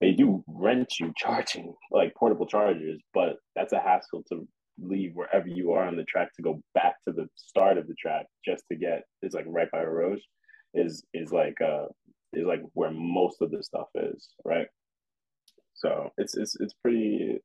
they 0.00 0.12
do 0.12 0.44
rent 0.46 1.00
you 1.00 1.12
charging 1.16 1.74
like 1.90 2.14
portable 2.14 2.46
chargers, 2.46 3.00
but 3.12 3.36
that's 3.56 3.72
a 3.72 3.80
hassle 3.80 4.22
to 4.28 4.46
leave 4.80 5.12
wherever 5.14 5.46
you 5.46 5.72
are 5.72 5.86
on 5.86 5.96
the 5.96 6.04
track 6.04 6.34
to 6.34 6.42
go 6.42 6.60
back 6.74 6.96
to 7.06 7.12
the 7.12 7.28
start 7.36 7.78
of 7.78 7.86
the 7.86 7.94
track 7.94 8.26
just 8.44 8.64
to 8.70 8.76
get 8.76 9.04
it's 9.22 9.34
like 9.34 9.44
right 9.48 9.70
by 9.70 9.80
Eau 9.80 9.86
Rouge 9.86 10.22
is 10.74 11.04
is 11.14 11.32
like 11.32 11.60
uh 11.60 11.86
is 12.32 12.46
like 12.46 12.62
where 12.72 12.90
most 12.90 13.40
of 13.40 13.50
the 13.50 13.62
stuff 13.62 13.88
is, 13.94 14.30
right? 14.44 14.66
So 15.74 16.10
it's 16.18 16.36
it's 16.36 16.56
it's 16.60 16.74
pretty 16.74 17.38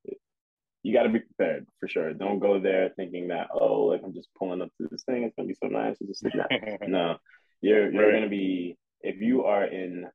you 0.81 0.93
got 0.93 1.03
to 1.03 1.09
be 1.09 1.19
prepared 1.19 1.67
for 1.79 1.89
sure. 1.89 2.13
Don't 2.13 2.39
go 2.39 2.59
there 2.59 2.89
thinking 2.95 3.27
that 3.29 3.48
oh, 3.53 3.83
like 3.83 4.01
I'm 4.03 4.13
just 4.13 4.29
pulling 4.38 4.62
up 4.62 4.69
to 4.81 4.88
this 4.89 5.03
thing, 5.03 5.24
it's 5.24 5.36
gonna 5.36 5.48
be 5.48 5.57
so 5.62 5.67
nice. 5.67 5.98
It's 6.01 6.21
just 6.21 6.36
no, 6.88 7.17
you're 7.62 7.91
you're 7.91 8.05
right. 8.05 8.13
gonna 8.13 8.29
be 8.29 8.77
if 9.01 9.21
you 9.21 9.45
are 9.45 9.65
in 9.65 10.05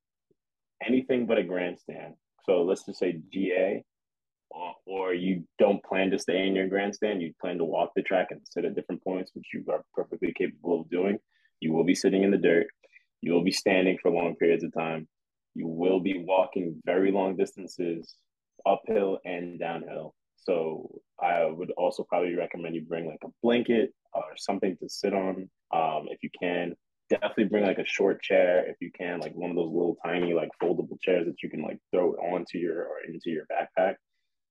anything 0.85 1.27
but 1.27 1.39
a 1.39 1.43
grandstand, 1.43 2.15
so 2.45 2.63
let's 2.63 2.85
just 2.85 2.99
say 2.99 3.21
GA, 3.33 3.83
or, 4.87 5.15
you 5.15 5.45
don't 5.59 5.83
plan 5.85 6.11
to 6.11 6.19
stay 6.19 6.47
in 6.47 6.57
your 6.57 6.69
grandstand, 6.69 7.23
you 7.23 7.33
plan 7.41 7.59
to 7.59 7.65
walk 7.65 7.93
the 7.95 8.03
track 8.03 8.29
and 8.31 8.41
sit 8.45 8.65
at 8.65 8.75
different 8.75 9.03
points, 9.03 9.31
which 9.35 9.47
you 9.53 9.65
are 9.71 9.85
perfectly 9.95 10.33
capable 10.33 10.81
of 10.81 10.91
doing. 10.91 11.19
You 11.61 11.73
will 11.73 11.85
be 11.85 11.95
sitting 11.95 12.23
in 12.23 12.31
the 12.31 12.39
dirt. 12.39 12.67
You 13.21 13.33
will 13.33 13.45
be 13.45 13.53
standing 13.53 13.99
for 14.01 14.11
long 14.11 14.35
periods 14.37 14.65
of 14.65 14.73
time. 14.75 15.09
You 15.55 15.69
will 15.69 16.01
be 16.01 16.25
walking 16.27 16.81
very 16.85 17.13
long 17.13 17.37
distances, 17.37 18.17
uphill 18.67 19.19
and 19.25 19.59
downhill. 19.59 20.15
So 20.37 21.01
I 21.21 21.45
would 21.45 21.71
also 21.73 22.03
probably 22.03 22.35
recommend 22.35 22.75
you 22.75 22.83
bring 22.83 23.07
like 23.07 23.23
a 23.25 23.29
blanket 23.43 23.95
or 24.13 24.25
something 24.37 24.77
to 24.79 24.89
sit 24.89 25.15
on 25.15 25.49
um, 25.73 26.07
if 26.11 26.23
you 26.23 26.31
can 26.39 26.75
definitely 27.09 27.45
bring 27.45 27.65
like 27.65 27.79
a 27.79 27.87
short 27.87 28.23
chair 28.23 28.67
if 28.69 28.77
you 28.81 28.91
can, 28.97 29.21
like 29.21 29.35
one 29.35 29.51
of 29.51 29.57
those 29.57 29.73
little 29.73 29.97
tiny 30.05 30.33
like 30.33 30.51
foldable 30.63 31.01
chairs 31.01 31.27
that 31.27 31.43
you 31.43 31.51
can 31.51 31.63
like 31.63 31.79
throw 31.93 32.13
onto 32.13 32.59
your 32.59 32.85
or 32.85 32.97
into 33.07 33.31
your 33.31 33.47
backpack. 33.47 33.95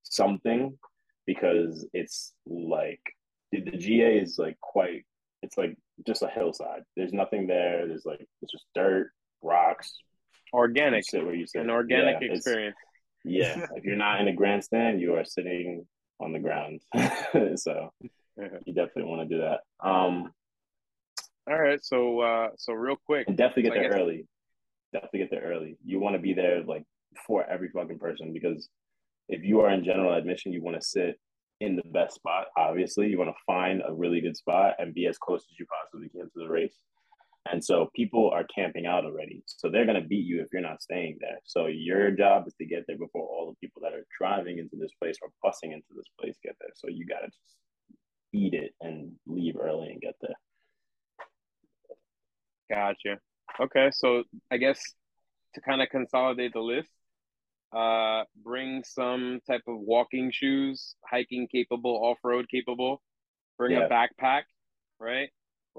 Something 0.03 0.77
because 1.25 1.87
it's 1.93 2.33
like 2.45 3.01
the, 3.51 3.61
the 3.61 3.77
GA 3.77 4.17
is 4.17 4.37
like 4.37 4.59
quite 4.59 5.05
it's 5.41 5.57
like 5.57 5.77
just 6.05 6.23
a 6.23 6.27
hillside. 6.27 6.83
There's 6.95 7.13
nothing 7.13 7.47
there. 7.47 7.87
There's 7.87 8.05
like 8.05 8.25
it's 8.41 8.51
just 8.51 8.65
dirt, 8.73 9.11
rocks, 9.41 9.93
organic. 10.53 11.05
sit 11.05 11.23
where 11.23 11.35
you 11.35 11.45
sit. 11.45 11.61
An 11.61 11.69
organic 11.69 12.21
yeah, 12.21 12.33
experience. 12.33 12.75
Yeah, 13.23 13.65
if 13.75 13.83
you're 13.83 13.95
not 13.95 14.21
in 14.21 14.27
a 14.27 14.33
grandstand, 14.33 15.01
you 15.01 15.15
are 15.15 15.25
sitting 15.25 15.85
on 16.19 16.33
the 16.33 16.39
ground. 16.39 16.81
so 17.57 17.91
you 18.37 18.73
definitely 18.73 19.03
want 19.03 19.29
to 19.29 19.35
do 19.35 19.41
that. 19.41 19.59
Um, 19.87 20.31
all 21.45 21.59
right, 21.59 21.83
so 21.83 22.21
uh, 22.21 22.49
so 22.57 22.73
real 22.73 22.97
quick, 23.05 23.27
definitely 23.27 23.63
get 23.63 23.73
there 23.73 23.89
guess... 23.89 23.99
early. 23.99 24.27
Definitely 24.93 25.19
get 25.19 25.31
there 25.31 25.41
early. 25.41 25.77
You 25.83 25.99
want 25.99 26.15
to 26.15 26.21
be 26.21 26.33
there 26.33 26.63
like 26.63 26.83
for 27.27 27.43
every 27.43 27.69
fucking 27.69 27.99
person 27.99 28.31
because 28.31 28.69
if 29.29 29.43
you 29.43 29.61
are 29.61 29.69
in 29.71 29.83
general 29.83 30.13
admission, 30.13 30.53
you 30.53 30.63
want 30.63 30.79
to 30.79 30.85
sit 30.85 31.19
in 31.61 31.75
the 31.75 31.89
best 31.91 32.15
spot. 32.15 32.47
Obviously, 32.57 33.07
you 33.07 33.17
want 33.17 33.29
to 33.29 33.43
find 33.45 33.81
a 33.87 33.93
really 33.93 34.21
good 34.21 34.35
spot 34.35 34.75
and 34.79 34.93
be 34.93 35.07
as 35.07 35.17
close 35.17 35.41
as 35.41 35.59
you 35.59 35.65
possibly 35.65 36.09
can 36.09 36.29
to 36.29 36.39
the 36.39 36.49
race. 36.49 36.77
And 37.51 37.63
so 37.63 37.89
people 37.93 38.29
are 38.33 38.45
camping 38.45 38.85
out 38.85 39.05
already. 39.05 39.43
So 39.45 39.69
they're 39.69 39.85
going 39.85 40.01
to 40.01 40.07
beat 40.07 40.25
you 40.25 40.41
if 40.41 40.47
you're 40.53 40.61
not 40.61 40.81
staying 40.81 41.17
there. 41.19 41.39
So 41.43 41.67
your 41.67 42.11
job 42.11 42.47
is 42.47 42.53
to 42.55 42.65
get 42.65 42.85
there 42.87 42.97
before 42.97 43.27
all 43.27 43.49
the 43.49 43.67
people 43.67 43.81
that 43.81 43.93
are 43.93 44.05
driving 44.17 44.59
into 44.59 44.77
this 44.79 44.91
place 45.01 45.17
or 45.21 45.29
busing 45.43 45.73
into 45.73 45.87
this 45.95 46.05
place 46.19 46.37
get 46.43 46.55
there. 46.61 46.69
So 46.75 46.87
you 46.89 47.05
got 47.05 47.19
to 47.19 47.27
just 47.27 47.57
eat 48.33 48.53
it 48.53 48.73
and 48.81 49.11
leave 49.27 49.55
early 49.59 49.89
and 49.89 50.01
get 50.01 50.15
there. 50.21 50.35
Gotcha. 52.71 53.19
Okay, 53.59 53.91
so 53.93 54.23
I 54.49 54.57
guess 54.57 54.81
to 55.55 55.61
kind 55.61 55.81
of 55.81 55.89
consolidate 55.89 56.53
the 56.53 56.61
list, 56.61 56.89
uh, 57.75 58.23
bring 58.43 58.83
some 58.83 59.39
type 59.47 59.63
of 59.67 59.77
walking 59.79 60.31
shoes, 60.31 60.95
hiking 61.09 61.47
capable, 61.51 61.99
off 62.03 62.17
road 62.23 62.47
capable. 62.49 63.01
Bring 63.57 63.71
yeah. 63.73 63.85
a 63.85 63.89
backpack, 63.89 64.43
right? 64.99 65.29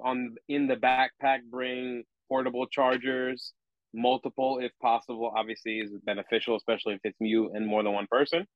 On 0.02 0.34
in 0.48 0.66
the 0.66 0.76
backpack, 0.76 1.40
bring 1.50 2.04
portable 2.28 2.66
chargers, 2.66 3.52
multiple 3.92 4.58
if 4.60 4.72
possible. 4.80 5.32
Obviously, 5.36 5.78
is 5.78 5.90
beneficial, 6.04 6.56
especially 6.56 6.94
if 6.94 7.00
it's 7.04 7.16
you 7.20 7.50
and 7.52 7.66
more 7.66 7.82
than 7.82 7.92
one 7.92 8.06
person. 8.10 8.46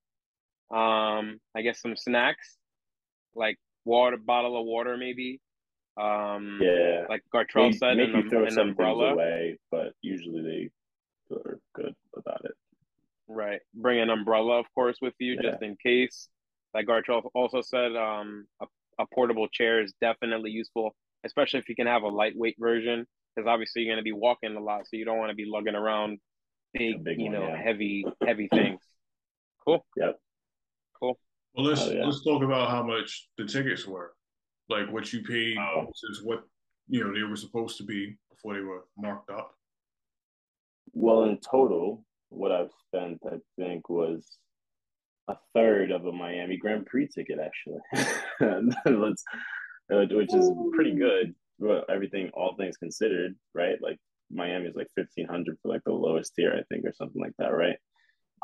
Um, 0.70 1.40
I 1.56 1.62
guess 1.62 1.80
some 1.80 1.96
snacks, 1.96 2.56
like 3.34 3.56
water, 3.84 4.16
bottle 4.16 4.58
of 4.58 4.66
water, 4.66 4.96
maybe 4.96 5.40
um, 5.98 6.60
yeah, 6.62 7.06
like 7.08 7.22
Gartrell 7.34 7.74
said, 7.74 7.96
make 7.96 8.14
you 8.14 8.30
throw 8.30 8.48
some 8.48 8.68
umbrella. 8.68 9.14
away, 9.14 9.58
but 9.70 9.94
usually 10.00 10.70
they 11.30 11.34
are 11.34 11.58
good 11.74 11.94
about 12.16 12.44
it. 12.44 12.52
Right, 13.28 13.60
bring 13.74 14.00
an 14.00 14.10
umbrella, 14.10 14.58
of 14.58 14.66
course, 14.74 14.96
with 15.02 15.14
you 15.18 15.34
yeah. 15.34 15.50
just 15.50 15.62
in 15.62 15.76
case. 15.82 16.28
Like 16.74 16.86
Gartrell 16.86 17.22
also 17.34 17.60
said, 17.60 17.96
um, 17.96 18.46
a, 18.60 18.66
a 18.98 19.06
portable 19.14 19.48
chair 19.48 19.82
is 19.82 19.92
definitely 20.00 20.50
useful, 20.50 20.94
especially 21.24 21.60
if 21.60 21.68
you 21.68 21.74
can 21.74 21.86
have 21.86 22.02
a 22.02 22.08
lightweight 22.08 22.56
version, 22.58 23.06
because 23.34 23.48
obviously 23.48 23.82
you're 23.82 23.94
going 23.94 24.02
to 24.02 24.04
be 24.04 24.12
walking 24.12 24.56
a 24.56 24.60
lot, 24.60 24.82
so 24.86 24.96
you 24.96 25.04
don't 25.04 25.18
want 25.18 25.30
to 25.30 25.36
be 25.36 25.46
lugging 25.46 25.74
around 25.74 26.18
big, 26.74 27.04
big 27.04 27.18
you 27.18 27.24
one, 27.24 27.34
know, 27.34 27.48
yeah. 27.48 27.62
heavy, 27.62 28.04
heavy 28.26 28.48
things. 28.52 28.80
Cool. 29.66 29.84
Yep. 29.96 30.18
Cool. 30.98 31.18
Well, 31.54 31.66
let's 31.66 31.82
oh, 31.82 31.90
yeah. 31.90 32.04
let's 32.04 32.24
talk 32.24 32.42
about 32.42 32.70
how 32.70 32.82
much 32.82 33.28
the 33.36 33.44
tickets 33.44 33.86
were 33.86 34.12
like 34.68 34.90
what 34.92 35.12
you 35.12 35.22
paid 35.22 35.56
oh. 35.58 35.86
versus 35.86 36.22
what 36.22 36.44
you 36.88 37.04
know 37.04 37.12
they 37.12 37.22
were 37.22 37.36
supposed 37.36 37.76
to 37.78 37.84
be 37.84 38.16
before 38.30 38.54
they 38.54 38.60
were 38.60 38.84
marked 38.96 39.30
up? 39.30 39.54
Well, 40.92 41.24
in 41.24 41.38
total, 41.38 42.04
what 42.30 42.52
I've 42.52 42.70
spent, 42.86 43.18
I 43.26 43.36
think, 43.56 43.88
was 43.88 44.26
a 45.28 45.36
third 45.54 45.90
of 45.90 46.06
a 46.06 46.12
Miami 46.12 46.56
Grand 46.56 46.86
Prix 46.86 47.08
ticket, 47.14 47.38
actually. 47.38 47.80
Let's, 48.86 49.24
uh, 49.92 50.04
which 50.10 50.34
is 50.34 50.50
pretty 50.74 50.94
good. 50.94 51.34
Well, 51.58 51.84
everything, 51.88 52.30
all 52.34 52.54
things 52.56 52.76
considered, 52.76 53.34
right? 53.54 53.76
Like 53.80 53.98
Miami 54.30 54.66
is 54.68 54.76
like 54.76 54.88
fifteen 54.94 55.26
hundred 55.26 55.58
for 55.62 55.68
like 55.68 55.82
the 55.84 55.92
lowest 55.92 56.34
tier, 56.36 56.52
I 56.52 56.62
think, 56.72 56.86
or 56.86 56.92
something 56.92 57.20
like 57.20 57.32
that, 57.38 57.48
right? 57.48 57.76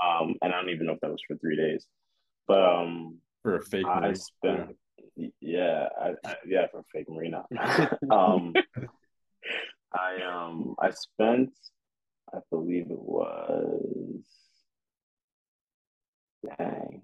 Um, 0.05 0.35
and 0.43 0.53
I 0.53 0.61
don't 0.61 0.71
even 0.71 0.87
know 0.87 0.95
if 0.95 1.01
that 1.01 1.11
was 1.11 1.23
for 1.29 1.37
three 1.37 1.57
days, 1.57 1.87
but 2.49 2.61
um, 2.61 3.19
for 3.43 3.57
a 3.57 3.63
fake, 3.63 3.87
I 3.87 4.13
spent 4.15 4.77
yeah, 5.41 5.89
I, 6.01 6.15
I, 6.25 6.35
yeah, 6.47 6.67
for 6.71 6.81
a 6.81 6.85
fake 6.93 7.09
marina. 7.09 7.45
um, 8.11 8.53
I 9.95 10.23
um 10.23 10.75
I 10.81 10.91
spent, 10.91 11.51
I 12.35 12.39
believe 12.51 12.91
it 12.91 12.99
was, 12.99 14.25
dang, 16.59 17.03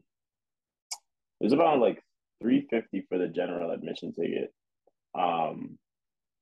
it 1.41 1.45
was 1.45 1.53
about 1.53 1.79
like 1.79 2.03
three 2.43 2.67
fifty 2.69 3.07
for 3.09 3.19
the 3.19 3.29
general 3.29 3.71
admission 3.71 4.13
ticket. 4.13 4.53
Um, 5.15 5.79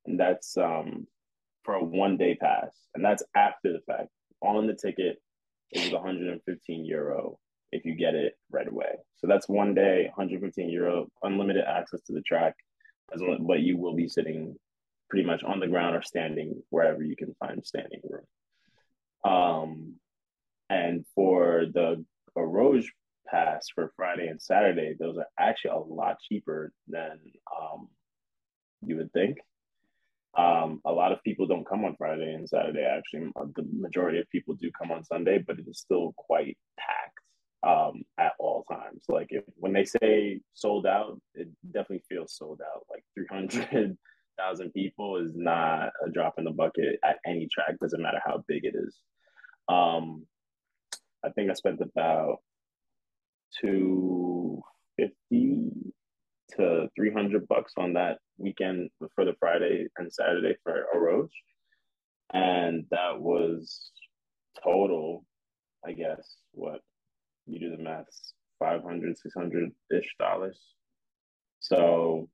and 0.06 0.18
that's 0.18 0.56
um 0.56 1.06
for 1.64 1.74
a 1.74 1.84
one 1.84 2.16
day 2.16 2.34
pass, 2.34 2.70
and 2.94 3.04
that's 3.04 3.22
after 3.36 3.72
the 3.72 3.80
fact. 3.86 4.08
On 4.40 4.66
the 4.66 4.74
ticket, 4.74 5.20
it 5.72 5.84
was 5.84 5.92
115 5.92 6.84
euro 6.84 7.38
if 7.72 7.84
you 7.84 7.94
get 7.94 8.14
it 8.14 8.34
right 8.50 8.68
away. 8.68 8.94
So 9.16 9.26
that's 9.26 9.48
one 9.48 9.74
day, 9.74 10.04
115 10.14 10.70
euro, 10.70 11.08
unlimited 11.22 11.64
access 11.64 12.00
to 12.02 12.12
the 12.12 12.22
track, 12.22 12.54
but 13.40 13.60
you 13.60 13.76
will 13.76 13.94
be 13.94 14.08
sitting 14.08 14.54
pretty 15.10 15.26
much 15.26 15.42
on 15.42 15.60
the 15.60 15.66
ground 15.66 15.96
or 15.96 16.02
standing 16.02 16.62
wherever 16.70 17.02
you 17.02 17.16
can 17.16 17.34
find 17.40 17.64
standing 17.64 18.00
room. 18.08 18.24
Um, 19.24 19.94
and 20.70 21.04
for 21.14 21.64
the 21.72 22.04
Rouge 22.36 22.88
pass 23.28 23.66
for 23.74 23.92
Friday 23.96 24.28
and 24.28 24.40
Saturday, 24.40 24.94
those 24.98 25.16
are 25.18 25.26
actually 25.38 25.72
a 25.72 25.78
lot 25.78 26.16
cheaper 26.28 26.72
than 26.86 27.18
um, 27.54 27.88
you 28.82 28.96
would 28.96 29.12
think. 29.12 29.38
Um, 30.36 30.80
a 30.84 30.92
lot 30.92 31.12
of 31.12 31.22
people 31.24 31.46
don't 31.46 31.68
come 31.68 31.84
on 31.84 31.96
Friday 31.96 32.32
and 32.34 32.48
Saturday. 32.48 32.84
Actually, 32.84 33.30
the 33.56 33.66
majority 33.72 34.18
of 34.20 34.30
people 34.30 34.54
do 34.54 34.70
come 34.78 34.92
on 34.92 35.04
Sunday, 35.04 35.42
but 35.44 35.58
it 35.58 35.66
is 35.66 35.78
still 35.80 36.14
quite 36.16 36.56
packed 36.78 37.18
um, 37.66 38.02
at 38.18 38.32
all 38.38 38.64
times. 38.70 39.02
Like 39.08 39.28
if 39.30 39.44
when 39.56 39.72
they 39.72 39.84
say 39.84 40.40
sold 40.54 40.86
out, 40.86 41.20
it 41.34 41.48
definitely 41.72 42.04
feels 42.08 42.36
sold 42.36 42.60
out. 42.60 42.84
Like 42.90 43.02
three 43.14 43.26
hundred 43.30 43.96
thousand 44.38 44.72
people 44.72 45.16
is 45.18 45.32
not 45.34 45.90
a 46.04 46.10
drop 46.10 46.34
in 46.38 46.44
the 46.44 46.50
bucket 46.50 46.98
at 47.04 47.18
any 47.26 47.48
track. 47.52 47.78
Doesn't 47.80 48.02
matter 48.02 48.20
how 48.24 48.44
big 48.46 48.64
it 48.64 48.74
is. 48.74 48.96
Um, 49.68 50.26
I 51.24 51.30
think 51.30 51.50
I 51.50 51.54
spent 51.54 51.80
about 51.80 52.38
two 53.60 54.62
fifty 54.96 55.70
to 56.56 56.88
three 56.96 57.12
hundred 57.12 57.48
bucks 57.48 57.72
on 57.76 57.94
that 57.94 58.18
weekend 58.38 58.90
for 59.14 59.24
the 59.24 59.34
Friday 59.38 59.86
and 59.98 60.12
Saturday 60.12 60.56
for 60.62 60.86
Rouge, 60.94 61.30
and 62.32 62.84
that 62.90 63.20
was 63.20 63.90
total. 64.62 65.24
I 65.86 65.92
guess 65.92 66.36
what 66.52 66.80
you 67.48 67.58
do 67.58 67.70
the 67.70 67.82
maths 67.82 68.34
500 68.58 69.16
600 69.16 69.70
ish 69.92 70.14
dollars 70.18 70.58
so 71.60 72.28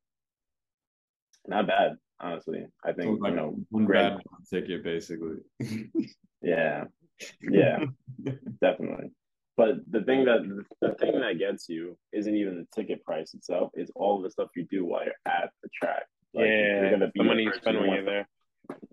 not 1.46 1.66
bad 1.66 1.96
honestly. 2.20 2.66
I 2.84 2.92
think 2.92 3.20
like 3.20 3.30
you 3.30 3.36
know 3.36 3.56
one 3.70 3.84
great. 3.84 4.12
ticket 4.50 4.84
basically. 4.84 5.38
Yeah. 6.42 6.84
Yeah. 7.40 7.78
Definitely. 8.60 9.12
But 9.56 9.76
the 9.90 10.02
thing 10.02 10.26
that 10.26 10.40
the 10.82 10.94
thing 11.00 11.20
that 11.20 11.38
gets 11.38 11.70
you 11.70 11.96
isn't 12.12 12.36
even 12.36 12.58
the 12.58 12.66
ticket 12.74 13.02
price 13.02 13.32
itself 13.32 13.70
it's 13.72 13.90
all 13.94 14.20
the 14.20 14.30
stuff 14.30 14.48
you 14.54 14.66
do 14.70 14.84
while 14.84 15.04
you're 15.04 15.14
at 15.24 15.50
the 15.62 15.70
track. 15.80 16.02
Like, 16.34 16.46
yeah 16.46 16.80
you're 16.80 16.90
gonna 16.90 17.10
be 17.14 17.20
the 17.20 17.24
money 17.24 17.44
you 17.44 17.52
spend 17.54 17.78
when 17.78 17.92
you're 17.92 18.04
there. 18.04 18.28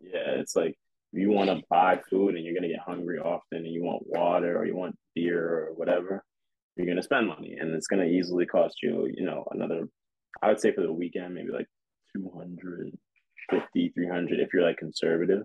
Yeah 0.01 0.39
it's 0.39 0.55
like 0.55 0.77
you 1.13 1.29
want 1.29 1.49
to 1.49 1.61
buy 1.69 1.99
food 2.09 2.35
and 2.35 2.45
you're 2.45 2.53
going 2.53 2.63
to 2.63 2.69
get 2.69 2.79
hungry 2.85 3.19
often 3.19 3.59
and 3.59 3.73
you 3.73 3.83
want 3.83 4.03
water 4.05 4.57
or 4.57 4.65
you 4.65 4.75
want 4.75 4.95
beer 5.13 5.43
or 5.43 5.73
whatever, 5.75 6.23
you're 6.75 6.85
going 6.85 6.97
to 6.97 7.03
spend 7.03 7.27
money 7.27 7.57
and 7.59 7.73
it's 7.75 7.87
going 7.87 8.01
to 8.01 8.09
easily 8.13 8.45
cost 8.45 8.77
you, 8.81 9.09
you 9.13 9.25
know, 9.25 9.45
another, 9.51 9.87
I 10.41 10.47
would 10.47 10.59
say 10.59 10.73
for 10.73 10.81
the 10.81 10.93
weekend, 10.93 11.35
maybe 11.35 11.51
like 11.51 11.67
250, 12.15 13.91
300 13.93 14.39
if 14.39 14.49
you're 14.53 14.63
like 14.63 14.77
conservative. 14.77 15.43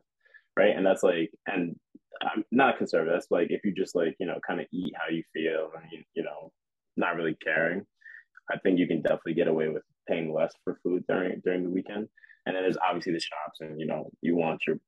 Right. 0.57 0.75
And 0.75 0.87
that's 0.87 1.03
like, 1.03 1.31
and 1.47 1.77
I'm 2.23 2.43
not 2.51 2.75
a 2.75 2.79
conservative. 2.79 3.13
That's 3.13 3.31
like 3.31 3.49
if 3.51 3.61
you 3.65 3.75
just 3.75 3.95
like, 3.95 4.17
you 4.19 4.27
know, 4.27 4.39
kind 4.47 4.61
of 4.61 4.67
eat 4.73 4.95
how 4.97 5.15
you 5.15 5.23
feel 5.35 5.71
and, 5.77 5.85
you, 5.93 6.03
you 6.15 6.23
know, 6.23 6.51
not 6.97 7.17
really 7.17 7.37
caring. 7.45 7.83
I 8.51 8.59
think 8.59 8.79
you 8.79 8.87
can 8.87 9.03
definitely 9.03 9.35
get 9.35 9.49
away 9.49 9.69
with 9.69 9.83
paying 10.09 10.33
less 10.33 10.55
for 10.65 10.79
food 10.83 11.05
during 11.09 11.41
during 11.45 11.65
the 11.65 11.71
weekend. 11.71 12.09
And 12.47 12.55
then 12.55 12.63
there's 12.63 12.79
obviously 12.79 13.13
the 13.13 13.21
shops, 13.21 13.59
and 13.61 13.81
you 13.81 13.87
know, 13.87 14.11
you 14.23 14.37
want 14.37 14.61
your 14.67 14.79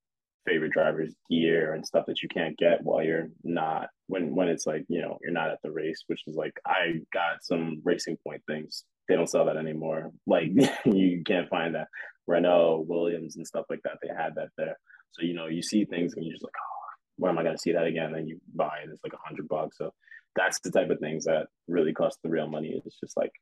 favorite 0.46 0.72
drivers 0.72 1.14
gear 1.29 1.74
and 1.74 1.85
stuff 1.85 2.07
that 2.07 2.22
you 2.22 2.29
can't 2.29 2.57
get 2.57 2.83
while 2.83 3.02
you're 3.02 3.29
not 3.42 3.88
when 4.07 4.35
when 4.35 4.48
it's 4.48 4.66
like 4.66 4.85
you 4.88 5.02
know 5.02 5.18
you're 5.20 5.33
not 5.33 5.50
at 5.50 5.59
the 5.62 5.70
race 5.70 6.05
which 6.07 6.22
is 6.26 6.37
like 6.37 6.55
i 6.66 6.94
got 7.12 7.42
some 7.42 7.83
racing 7.85 8.16
point 8.26 8.40
things 8.46 8.85
they 9.09 9.16
don't 9.16 9.29
sell 9.29 9.47
that 9.47 9.57
anymore. 9.57 10.11
Like 10.27 10.49
you 10.85 11.23
can't 11.25 11.49
find 11.49 11.75
that. 11.75 11.88
Renault 12.27 12.85
williams 12.88 13.37
and 13.37 13.47
stuff 13.47 13.64
like 13.71 13.81
that 13.85 13.99
they 14.03 14.09
had 14.09 14.35
that 14.35 14.49
there. 14.59 14.77
So 15.12 15.23
you 15.23 15.35
know 15.35 15.47
you 15.47 15.62
see 15.62 15.85
things 15.85 16.14
and 16.14 16.25
you're 16.25 16.35
just 16.35 16.44
like 16.44 16.53
oh 16.57 16.75
where 17.16 17.33
am 17.33 17.38
i 17.38 17.42
going 17.42 17.57
to 17.57 17.61
see 17.61 17.73
that 17.73 17.87
again? 17.87 18.14
And 18.14 18.29
you 18.29 18.38
buy 18.55 18.81
it 18.85 18.90
it's 18.90 19.03
like 19.03 19.14
a 19.14 19.27
hundred 19.29 19.49
bucks. 19.49 19.79
So 19.79 19.92
that's 20.37 20.61
the 20.61 20.71
type 20.71 20.90
of 20.90 21.01
things 21.01 21.25
that 21.25 21.47
really 21.66 21.92
cost 21.92 22.18
the 22.23 22.29
real 22.29 22.47
money. 22.47 22.81
It's 22.85 23.01
just 23.01 23.16
like 23.16 23.33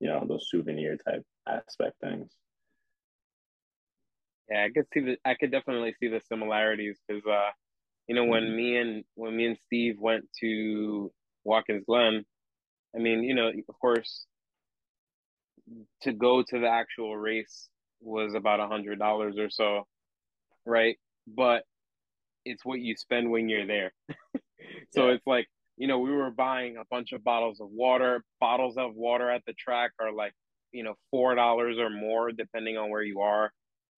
you 0.00 0.08
know 0.08 0.24
those 0.26 0.46
souvenir 0.48 0.96
type 0.96 1.24
aspect 1.48 1.96
things. 2.00 2.30
Yeah, 4.48 4.64
I 4.64 4.70
could 4.70 4.86
see 4.94 5.00
the 5.00 5.16
I 5.24 5.34
could 5.34 5.50
definitely 5.50 5.94
see 6.00 6.08
the 6.08 6.22
similarities 6.28 6.98
because 7.06 7.26
uh, 7.26 7.50
you 8.08 8.14
know, 8.14 8.24
when 8.24 8.44
mm-hmm. 8.44 8.56
me 8.56 8.76
and 8.76 9.04
when 9.14 9.36
me 9.36 9.46
and 9.46 9.58
Steve 9.66 9.96
went 10.00 10.24
to 10.40 11.12
Watkins 11.44 11.84
Glen, 11.86 12.24
I 12.96 12.98
mean, 12.98 13.22
you 13.22 13.34
know, 13.34 13.48
of 13.48 13.78
course, 13.80 14.26
to 16.02 16.12
go 16.12 16.42
to 16.42 16.58
the 16.58 16.68
actual 16.68 17.16
race 17.16 17.68
was 18.00 18.34
about 18.34 18.60
a 18.60 18.68
hundred 18.68 18.98
dollars 18.98 19.36
or 19.38 19.50
so, 19.50 19.86
right? 20.64 20.96
But 21.26 21.62
it's 22.44 22.64
what 22.64 22.80
you 22.80 22.96
spend 22.96 23.30
when 23.30 23.48
you're 23.48 23.66
there. 23.66 23.92
so 24.90 25.06
yeah. 25.08 25.14
it's 25.14 25.26
like, 25.26 25.46
you 25.76 25.86
know, 25.86 25.98
we 25.98 26.10
were 26.10 26.30
buying 26.30 26.76
a 26.76 26.84
bunch 26.90 27.12
of 27.12 27.22
bottles 27.22 27.60
of 27.60 27.68
water. 27.70 28.24
Bottles 28.40 28.76
of 28.76 28.94
water 28.94 29.30
at 29.30 29.42
the 29.46 29.52
track 29.54 29.92
are 30.00 30.12
like, 30.12 30.32
you 30.72 30.82
know, 30.84 30.94
four 31.10 31.34
dollars 31.34 31.76
or 31.78 31.90
more 31.90 32.32
depending 32.32 32.76
on 32.76 32.90
where 32.90 33.02
you 33.02 33.20
are 33.20 33.52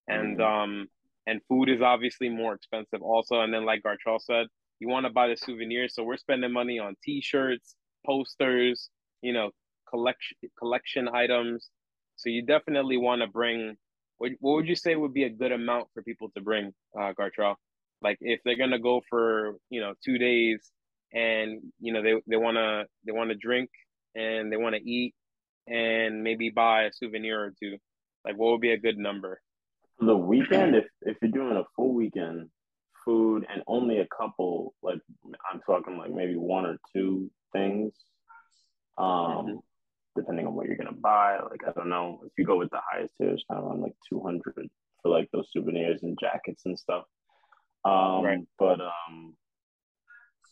and 0.09 0.39
mm-hmm. 0.39 0.43
um 0.43 0.89
and 1.27 1.41
food 1.49 1.69
is 1.69 1.81
obviously 1.83 2.29
more 2.29 2.55
expensive 2.55 3.03
also. 3.03 3.41
And 3.41 3.53
then 3.53 3.65
like 3.65 3.83
Gartrell 3.83 4.21
said, 4.21 4.47
you 4.81 4.89
want 4.89 5.07
to 5.07 5.13
buy 5.13 5.29
the 5.29 5.37
souvenirs, 5.37 5.95
so 5.95 6.03
we're 6.03 6.17
spending 6.17 6.53
money 6.53 6.79
on 6.79 6.97
T-shirts, 7.05 7.77
posters, 8.05 8.89
you 9.21 9.33
know, 9.33 9.51
collection 9.91 10.37
collection 10.59 11.09
items. 11.09 11.71
So 12.17 12.29
you 12.29 12.43
definitely 12.43 12.97
want 12.97 13.23
to 13.23 13.27
bring. 13.27 13.77
What, 14.19 14.33
what 14.41 14.57
would 14.57 14.69
you 14.69 14.77
say 14.77 14.95
would 14.95 15.15
be 15.15 15.25
a 15.25 15.31
good 15.31 15.53
amount 15.53 15.89
for 15.95 16.03
people 16.03 16.31
to 16.37 16.43
bring, 16.43 16.73
uh, 16.99 17.15
Gartrell? 17.19 17.55
Like 18.03 18.19
if 18.21 18.41
they're 18.45 18.57
gonna 18.57 18.79
go 18.79 19.03
for 19.09 19.57
you 19.71 19.81
know 19.81 19.95
two 20.05 20.19
days, 20.19 20.71
and 21.13 21.61
you 21.81 21.93
know 21.93 22.03
they 22.03 22.15
they 22.27 22.37
wanna 22.37 22.85
they 23.07 23.13
wanna 23.13 23.35
drink 23.35 23.71
and 24.15 24.53
they 24.53 24.57
wanna 24.57 24.81
eat 24.85 25.15
and 25.67 26.23
maybe 26.23 26.51
buy 26.51 26.85
a 26.85 26.93
souvenir 26.93 27.41
or 27.41 27.53
two. 27.61 27.77
Like 28.25 28.37
what 28.37 28.53
would 28.53 28.61
be 28.61 28.73
a 28.73 28.79
good 28.79 28.99
number? 28.99 29.41
the 30.01 30.17
weekend, 30.17 30.75
if 30.75 30.87
if 31.03 31.17
you're 31.21 31.31
doing 31.31 31.57
a 31.57 31.65
full 31.77 31.93
weekend, 31.93 32.49
food 33.05 33.47
and 33.53 33.63
only 33.67 33.99
a 33.99 34.07
couple, 34.07 34.75
like 34.83 34.99
I'm 35.53 35.61
talking 35.61 35.99
like 35.99 36.13
maybe 36.13 36.37
one 36.37 36.67
or 36.67 36.79
two 36.95 37.31
things, 37.53 37.93
um, 38.97 39.07
mm-hmm. 39.07 39.57
Depending 40.17 40.47
on 40.47 40.55
what 40.55 40.67
you're 40.67 40.77
gonna 40.77 40.93
buy. 40.93 41.39
Like 41.39 41.63
I 41.67 41.73
don't 41.73 41.89
know, 41.89 42.21
if 42.25 42.33
you 42.39 42.45
go 42.45 42.59
with 42.59 42.71
the 42.71 42.81
highest 42.91 43.15
tier, 43.17 43.31
it's 43.31 43.45
kind 43.51 43.61
of 43.61 43.67
around 43.67 43.83
like 43.83 43.95
200 44.09 44.69
for 45.03 45.09
like 45.11 45.29
those 45.33 45.49
souvenirs 45.53 46.03
and 46.03 46.19
jackets 46.21 46.63
and 46.67 46.79
stuff. 46.79 47.05
Um, 47.85 48.25
right. 48.25 48.39
But 48.59 48.81
um, 48.81 49.35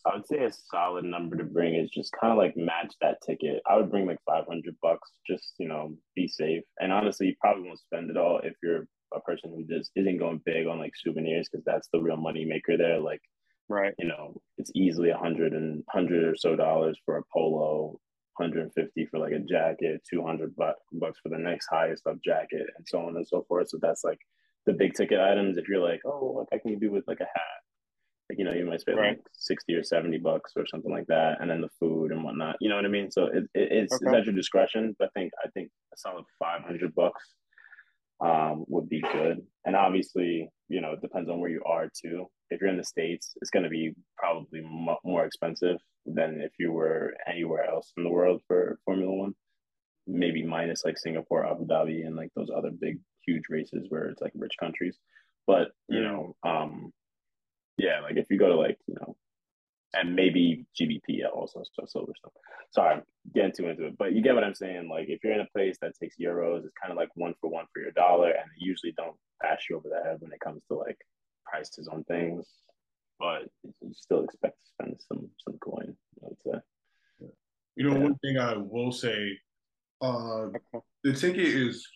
I 0.06 0.16
would 0.16 0.26
say 0.26 0.44
a 0.44 0.52
solid 0.52 1.04
number 1.04 1.36
to 1.36 1.44
bring 1.44 1.74
is 1.74 1.90
just 1.90 2.12
kind 2.18 2.32
of 2.32 2.38
like 2.38 2.56
match 2.56 2.94
that 3.00 3.18
ticket. 3.24 3.60
I 3.66 3.76
would 3.76 3.90
bring 3.90 4.06
like 4.06 4.18
500 4.26 4.76
bucks, 4.80 5.10
just, 5.26 5.54
you 5.58 5.68
know, 5.68 5.94
be 6.14 6.28
safe. 6.28 6.62
And 6.80 6.92
honestly, 6.92 7.26
you 7.26 7.34
probably 7.40 7.64
won't 7.64 7.80
spend 7.80 8.10
it 8.10 8.16
all 8.16 8.40
if 8.42 8.54
you're 8.62 8.86
a 9.14 9.20
person 9.20 9.52
who 9.54 9.64
just 9.64 9.90
isn't 9.96 10.18
going 10.18 10.40
big 10.44 10.66
on 10.66 10.78
like 10.78 10.92
souvenirs 10.96 11.48
because 11.50 11.64
that's 11.64 11.88
the 11.92 12.00
real 12.00 12.16
money 12.16 12.44
maker 12.44 12.76
there. 12.76 13.00
Like, 13.00 13.20
right, 13.68 13.94
you 13.98 14.06
know, 14.06 14.40
it's 14.56 14.72
easily 14.74 15.10
a 15.10 15.18
hundred 15.18 15.52
and 15.52 15.82
hundred 15.90 16.24
or 16.24 16.36
so 16.36 16.56
dollars 16.56 16.98
for 17.04 17.18
a 17.18 17.22
polo, 17.32 17.98
150 18.38 19.06
for 19.06 19.18
like 19.18 19.32
a 19.32 19.38
jacket, 19.38 20.02
200 20.10 20.54
bucks 20.56 21.18
for 21.22 21.28
the 21.28 21.38
next 21.38 21.68
highest 21.70 22.06
up 22.06 22.16
jacket, 22.24 22.66
and 22.76 22.86
so 22.86 23.00
on 23.00 23.16
and 23.16 23.26
so 23.26 23.44
forth. 23.48 23.68
So 23.70 23.78
that's 23.80 24.04
like 24.04 24.18
the 24.66 24.72
big 24.72 24.94
ticket 24.94 25.20
items. 25.20 25.56
If 25.56 25.68
you're 25.68 25.82
like, 25.82 26.00
oh, 26.04 26.32
what 26.32 26.48
I 26.52 26.58
can 26.58 26.78
do 26.78 26.90
with 26.90 27.04
like 27.06 27.20
a 27.20 27.24
hat, 27.24 27.60
like 28.30 28.38
you 28.38 28.44
know, 28.44 28.52
you 28.52 28.66
might 28.66 28.80
spend 28.80 28.98
right. 28.98 29.16
like 29.16 29.20
60 29.32 29.74
or 29.74 29.82
70 29.82 30.18
bucks 30.18 30.52
or 30.56 30.66
something 30.66 30.92
like 30.92 31.06
that, 31.06 31.38
and 31.40 31.50
then 31.50 31.60
the 31.60 31.70
food 31.80 32.12
and 32.12 32.22
whatnot. 32.22 32.56
You 32.60 32.68
know 32.68 32.76
what 32.76 32.84
I 32.84 32.88
mean? 32.88 33.10
So 33.10 33.26
it, 33.26 33.44
it 33.54 33.72
it's, 33.72 33.94
okay. 33.94 34.04
it's 34.06 34.14
at 34.14 34.24
your 34.26 34.34
discretion. 34.34 34.94
But 34.98 35.06
I 35.06 35.20
think 35.20 35.32
I 35.44 35.48
think 35.50 35.70
a 35.92 35.96
solid 35.96 36.24
500 36.38 36.94
bucks 36.94 37.34
um, 38.20 38.64
would 38.68 38.88
be 38.88 39.00
good. 39.00 39.42
And 39.64 39.76
obviously, 39.76 40.50
you 40.68 40.80
know, 40.80 40.92
it 40.92 41.00
depends 41.00 41.30
on 41.30 41.40
where 41.40 41.50
you 41.50 41.62
are 41.64 41.88
too. 41.88 42.26
If 42.50 42.60
you're 42.60 42.70
in 42.70 42.76
the 42.76 42.84
States, 42.84 43.32
it's 43.40 43.50
going 43.50 43.64
to 43.64 43.70
be 43.70 43.94
probably 44.16 44.60
m- 44.60 44.96
more 45.04 45.24
expensive 45.24 45.78
than 46.06 46.40
if 46.40 46.52
you 46.58 46.72
were 46.72 47.14
anywhere 47.26 47.64
else 47.64 47.92
in 47.96 48.04
the 48.04 48.10
world 48.10 48.42
for 48.46 48.78
Formula 48.84 49.12
One. 49.12 49.34
Maybe 50.06 50.42
minus 50.44 50.84
like 50.84 50.98
Singapore, 50.98 51.46
Abu 51.46 51.66
Dhabi, 51.66 52.06
and 52.06 52.16
like 52.16 52.30
those 52.34 52.50
other 52.54 52.70
big, 52.70 52.98
huge 53.26 53.44
races 53.50 53.86
where 53.88 54.06
it's 54.06 54.22
like 54.22 54.32
rich 54.34 54.54
countries. 54.58 54.96
But, 55.46 55.68
you 55.88 56.02
know, 56.02 56.36
um, 56.42 56.92
yeah, 57.78 58.00
like 58.00 58.16
if 58.16 58.26
you 58.30 58.38
go 58.38 58.48
to 58.48 58.56
like, 58.56 58.78
you 58.86 58.94
know, 59.00 59.16
and 59.94 60.14
maybe 60.14 60.66
GBP 60.78 61.20
also 61.34 61.62
so 61.72 61.84
Silverstone. 61.84 62.32
Sorry, 62.72 63.00
getting 63.34 63.52
too 63.52 63.68
into 63.68 63.86
it, 63.86 63.98
but 63.98 64.12
you 64.12 64.22
get 64.22 64.34
what 64.34 64.44
I'm 64.44 64.54
saying. 64.54 64.88
Like 64.90 65.06
if 65.08 65.24
you're 65.24 65.32
in 65.32 65.40
a 65.40 65.48
place 65.54 65.78
that 65.80 65.92
takes 65.98 66.16
euros, 66.20 66.64
it's 66.64 66.74
kind 66.80 66.92
of 66.92 66.98
like 66.98 67.08
one 67.14 67.34
for 67.40 67.48
one 67.48 67.64
for 67.72 67.80
your 67.80 67.92
dollar, 67.92 68.28
and 68.28 68.50
they 68.50 68.58
usually 68.58 68.92
don't 68.96 69.16
pass 69.42 69.62
you 69.68 69.76
over 69.76 69.88
the 69.88 70.02
head 70.08 70.18
when 70.20 70.32
it 70.32 70.40
comes 70.40 70.62
to 70.68 70.74
like 70.74 70.98
prices 71.44 71.88
on 71.88 72.04
things. 72.04 72.46
But 73.18 73.48
you 73.62 73.92
still 73.94 74.24
expect 74.24 74.60
to 74.60 74.66
spend 74.66 75.00
some 75.06 75.28
some 75.44 75.58
coin. 75.58 75.96
I 76.22 76.26
would 76.28 76.42
say. 76.44 76.60
You 77.76 77.84
know, 77.88 77.96
yeah. 77.96 78.02
one 78.02 78.14
thing 78.16 78.38
I 78.38 78.56
will 78.56 78.90
say, 78.90 79.38
uh, 80.00 80.46
the 81.04 81.12
ticket 81.12 81.46
is 81.46 81.86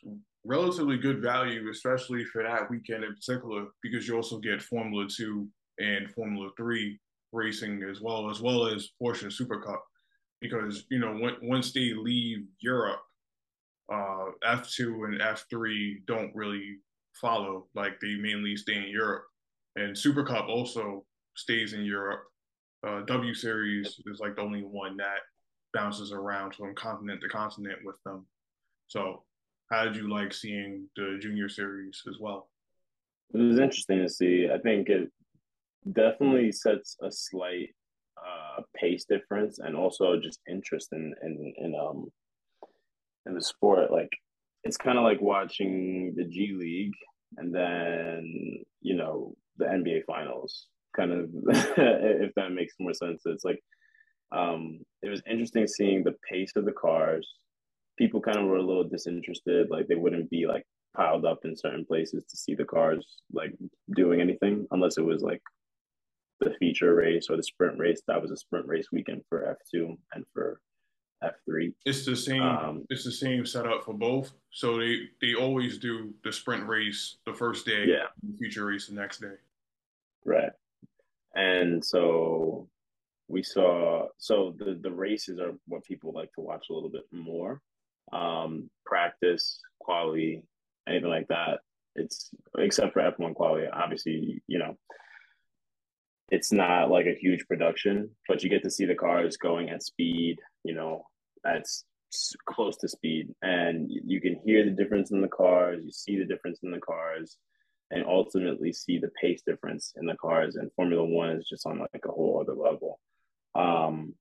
relatively 0.45 0.97
good 0.97 1.21
value, 1.21 1.69
especially 1.71 2.25
for 2.25 2.43
that 2.45 2.71
weekend 2.71 3.03
in 3.03 3.15
particular, 3.15 3.67
because 3.83 4.07
you 4.07 4.15
also 4.17 4.39
get 4.39 4.63
Formula 4.63 5.07
Two 5.09 5.49
and 5.79 6.11
Formula 6.11 6.51
Three 6.57 7.01
racing 7.33 7.83
as 7.91 8.01
well, 8.01 8.31
as 8.31 8.41
well 8.41 8.67
as 8.67 8.91
Porsche 9.01 9.33
Super 9.33 9.61
Cup. 9.61 9.85
Because 10.41 10.85
you 10.91 10.99
know, 10.99 11.15
when, 11.15 11.35
once 11.43 11.73
they 11.73 11.93
leave 11.95 12.45
Europe, 12.61 13.01
uh, 13.93 14.27
F 14.45 14.69
two 14.71 15.05
and 15.05 15.21
F 15.21 15.47
three 15.51 16.03
don't 16.07 16.35
really 16.35 16.79
follow. 17.21 17.67
Like 17.75 18.01
they 18.01 18.15
mainly 18.17 18.57
stay 18.57 18.77
in 18.77 18.89
Europe, 18.89 19.25
and 19.77 19.97
Super 19.97 20.25
Cup 20.25 20.49
also 20.49 21.05
stays 21.37 21.73
in 21.73 21.85
Europe. 21.85 22.25
Uh, 22.87 23.01
w 23.03 23.35
Series 23.35 24.01
is 24.07 24.21
like 24.21 24.37
the 24.37 24.43
only 24.43 24.63
one 24.63 24.97
that 24.97 25.21
bounces 25.73 26.13
around 26.13 26.55
from 26.55 26.75
continent 26.75 27.21
to 27.23 27.29
continent 27.29 27.79
with 27.85 27.97
them. 28.05 28.27
So, 28.89 29.25
how 29.71 29.85
did 29.85 29.97
you 29.97 30.13
like 30.13 30.35
seeing 30.35 30.89
the 30.97 31.19
Junior 31.21 31.49
Series 31.49 32.03
as 32.09 32.17
well? 32.21 32.49
It 33.35 33.39
was 33.39 33.59
interesting 33.59 34.03
to 34.03 34.09
see. 34.09 34.49
I 34.53 34.59
think 34.59 34.89
it 34.89 35.11
definitely 35.93 36.53
sets 36.53 36.97
a 37.03 37.11
slight 37.11 37.71
uh, 38.19 38.63
pace 38.77 39.05
difference 39.05 39.59
and 39.59 39.75
also 39.75 40.21
just 40.21 40.41
interest 40.49 40.89
in 40.93 41.15
in 41.23 41.55
in 41.57 41.75
um 41.75 42.09
in 43.27 43.35
the 43.35 43.43
sport. 43.43 43.91
Like 43.91 44.11
it's 44.65 44.77
kind 44.77 44.99
of 44.99 45.05
like 45.05 45.21
watching 45.21 46.15
the 46.17 46.25
G 46.25 46.55
League 46.59 46.95
and 47.37 47.55
then 47.55 48.65
you 48.81 48.97
know 48.97 49.35
the 49.57 49.67
NBA 49.67 50.05
Finals. 50.07 50.67
Kind 50.97 51.13
of, 51.13 51.31
if 51.79 52.35
that 52.37 52.53
makes 52.53 52.75
more 52.79 52.93
sense. 52.93 53.23
It's 53.25 53.45
like 53.45 53.61
um, 54.31 54.81
it 55.03 55.09
was 55.09 55.23
interesting 55.29 55.67
seeing 55.67 56.05
the 56.05 56.15
pace 56.31 56.53
of 56.57 56.65
the 56.65 56.73
cars. 56.73 57.29
People 57.99 58.21
kind 58.21 58.39
of 58.39 58.47
were 58.47 58.57
a 58.57 58.63
little 58.63 58.85
disinterested, 58.85 59.69
like 59.71 59.87
they 59.89 59.95
wouldn't 59.95 60.31
be 60.31 60.47
like 60.47 60.65
piled 60.97 61.25
up 61.25 61.41
in 61.45 61.57
certain 61.57 61.87
places 61.87 62.25
to 62.29 62.37
see 62.37 62.55
the 62.55 62.65
cars 62.65 63.23
like 63.33 63.53
doing 63.97 64.21
anything 64.21 64.67
unless 64.71 64.99
it 64.99 65.05
was 65.05 65.23
like 65.23 65.41
the 66.41 66.55
feature 66.59 66.95
race 66.95 67.27
or 67.31 67.37
the 67.37 67.43
sprint 67.43 67.79
race. 67.79 68.03
That 68.07 68.21
was 68.21 68.31
a 68.31 68.37
sprint 68.37 68.67
race 68.67 68.87
weekend 68.93 69.23
for 69.29 69.49
F 69.49 69.57
two 69.71 69.97
and 70.15 70.25
for 70.33 70.61
F 71.23 71.35
three. 71.45 71.73
It's 71.85 72.05
the 72.05 72.17
same. 72.17 72.43
Um, 72.43 72.85
it's 72.91 73.05
the 73.05 73.13
same 73.13 73.47
setup 73.47 73.85
for 73.85 73.95
both. 73.95 74.33
So 74.51 74.79
they 74.79 75.01
they 75.21 75.35
always 75.35 75.79
do 75.79 76.13
the 76.25 76.33
sprint 76.33 76.67
race 76.67 77.17
the 77.27 77.35
first 77.35 77.67
day, 77.67 77.85
yeah, 77.87 78.07
the 78.23 78.37
feature 78.39 78.67
race 78.67 78.89
the 78.89 78.95
next 78.95 79.21
day. 79.21 79.35
Right. 80.25 80.53
And 81.35 81.85
so 81.85 82.69
we 83.29 83.43
saw 83.43 84.09
so 84.19 84.55
the 84.59 84.79
the 84.81 84.91
races 84.91 85.39
are 85.39 85.55
what 85.67 85.85
people 85.85 86.13
like 86.13 86.33
to 86.35 86.41
watch 86.41 86.67
a 86.71 86.73
little 86.73 86.91
bit 86.91 87.07
more. 87.11 87.61
Um, 88.13 88.69
practice, 88.85 89.61
quality, 89.81 90.43
anything 90.89 91.09
like 91.09 91.29
that. 91.29 91.61
It's 91.95 92.31
except 92.59 92.93
for 92.93 93.01
F1 93.01 93.35
quality. 93.35 93.67
Obviously, 93.73 94.43
you 94.47 94.59
know, 94.59 94.77
it's 96.31 96.53
not 96.53 96.91
like 96.91 97.07
a 97.07 97.19
huge 97.19 97.47
production, 97.47 98.11
but 98.27 98.43
you 98.43 98.49
get 98.49 98.63
to 98.63 98.71
see 98.71 98.87
the 98.87 98.95
cars 98.95 99.37
going 99.37 99.69
at 99.69 99.83
speed, 99.83 100.39
you 100.65 100.75
know, 100.75 101.05
at 101.47 101.65
close 102.47 102.77
to 102.79 102.89
speed. 102.89 103.35
And 103.43 103.91
you 103.91 104.21
can 104.21 104.41
hear 104.45 104.65
the 104.65 104.71
difference 104.71 105.11
in 105.11 105.21
the 105.21 105.29
cars, 105.29 105.83
you 105.85 105.93
see 105.93 106.19
the 106.19 106.25
difference 106.25 106.61
in 106.63 106.71
the 106.71 106.81
cars, 106.81 107.37
and 107.91 108.05
ultimately 108.07 108.73
see 108.73 108.99
the 108.99 109.11
pace 109.21 109.43
difference 109.47 109.93
in 109.97 110.07
the 110.07 110.17
cars. 110.17 110.57
And 110.57 110.71
Formula 110.77 111.05
One 111.05 111.31
is 111.31 111.49
just 111.49 111.67
on 111.67 111.79
like 111.79 112.05
a 112.07 112.13
whole 112.13 112.41
other 112.41 112.59
level. 112.59 112.99
Um, 113.55 114.15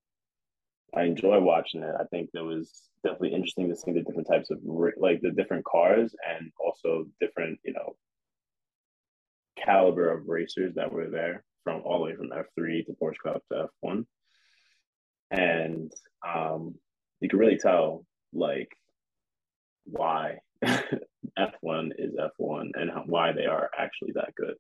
I 0.94 1.04
enjoy 1.04 1.40
watching 1.40 1.84
it. 1.84 1.96
I 1.98 2.04
think 2.06 2.30
it 2.34 2.42
was 2.42 2.90
definitely 3.04 3.34
interesting 3.34 3.70
to 3.70 3.76
see 3.76 3.94
the 3.94 4.02
different 4.02 4.28
types 4.28 4.50
of 4.52 4.60
like 4.98 5.22
the 5.22 5.32
different 5.32 5.66
cars 5.66 6.14
and 6.28 6.52
also 6.60 7.06
different, 7.22 7.60
you 7.64 7.74
know, 7.74 7.96
caliber 9.58 10.12
of 10.12 10.28
racers 10.28 10.76
that 10.76 10.92
were 10.92 11.10
there 11.10 11.44
from 11.64 11.82
all 11.86 12.00
the 12.00 12.06
way 12.06 12.16
from 12.16 12.30
F3 12.30 12.86
to 12.86 12.96
Porsche 13.02 13.16
Cup 13.24 13.42
to 13.52 13.70
F1. 13.84 14.06
And 15.32 15.92
um, 16.28 16.76
you 17.22 17.30
can 17.30 17.40
really 17.40 17.58
tell 17.58 18.06
like 18.34 18.70
why 19.86 20.38
F1 20.66 21.92
is 21.98 22.14
F1 22.16 22.72
and 22.76 22.92
how, 22.92 23.04
why 23.06 23.32
they 23.32 23.46
are 23.46 23.70
actually 23.78 24.12
that 24.16 24.34
good. 24.36 24.56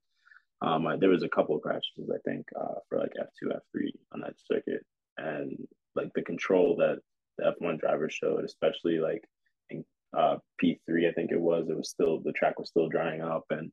Um, 0.61 0.85
I, 0.87 0.97
there 0.97 1.09
was 1.09 1.23
a 1.23 1.29
couple 1.29 1.55
of 1.55 1.61
crashes, 1.61 2.09
I 2.13 2.17
think, 2.25 2.45
uh, 2.59 2.75
for 2.87 2.99
like 2.99 3.13
F2, 3.19 3.51
F3 3.51 3.89
on 4.13 4.21
that 4.21 4.35
circuit. 4.45 4.85
And 5.17 5.57
like 5.95 6.11
the 6.13 6.21
control 6.21 6.75
that 6.77 6.99
the 7.37 7.53
F1 7.61 7.79
drivers 7.79 8.13
showed, 8.13 8.45
especially 8.45 8.99
like 8.99 9.23
in 9.69 9.83
uh, 10.15 10.37
P3, 10.63 11.09
I 11.09 11.13
think 11.13 11.31
it 11.31 11.39
was, 11.39 11.67
it 11.69 11.77
was 11.77 11.89
still, 11.89 12.19
the 12.23 12.31
track 12.33 12.59
was 12.59 12.69
still 12.69 12.89
drying 12.89 13.21
up. 13.21 13.45
And, 13.49 13.71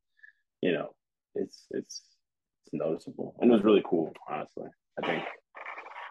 you 0.63 0.73
know, 0.73 0.89
it's, 1.35 1.67
it's, 1.71 2.03
it's 2.69 2.79
noticeable 2.79 3.35
and 3.41 3.51
it 3.51 3.55
was 3.55 3.65
really 3.65 3.83
cool 3.89 4.13
honestly 4.31 4.69
i 5.03 5.07
think 5.07 5.23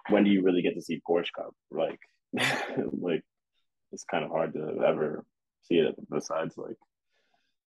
when 0.10 0.24
do 0.24 0.30
you 0.30 0.42
really 0.42 0.62
get 0.62 0.74
to 0.74 0.82
see 0.82 1.02
porsche 1.08 1.32
cup 1.36 1.54
like 1.72 2.00
like 3.02 3.24
it's 3.92 4.04
kind 4.04 4.24
of 4.24 4.32
hard 4.32 4.54
to 4.54 4.82
ever 4.86 5.24
see 5.64 5.76
it 5.76 5.96
besides 6.10 6.58
like 6.58 6.78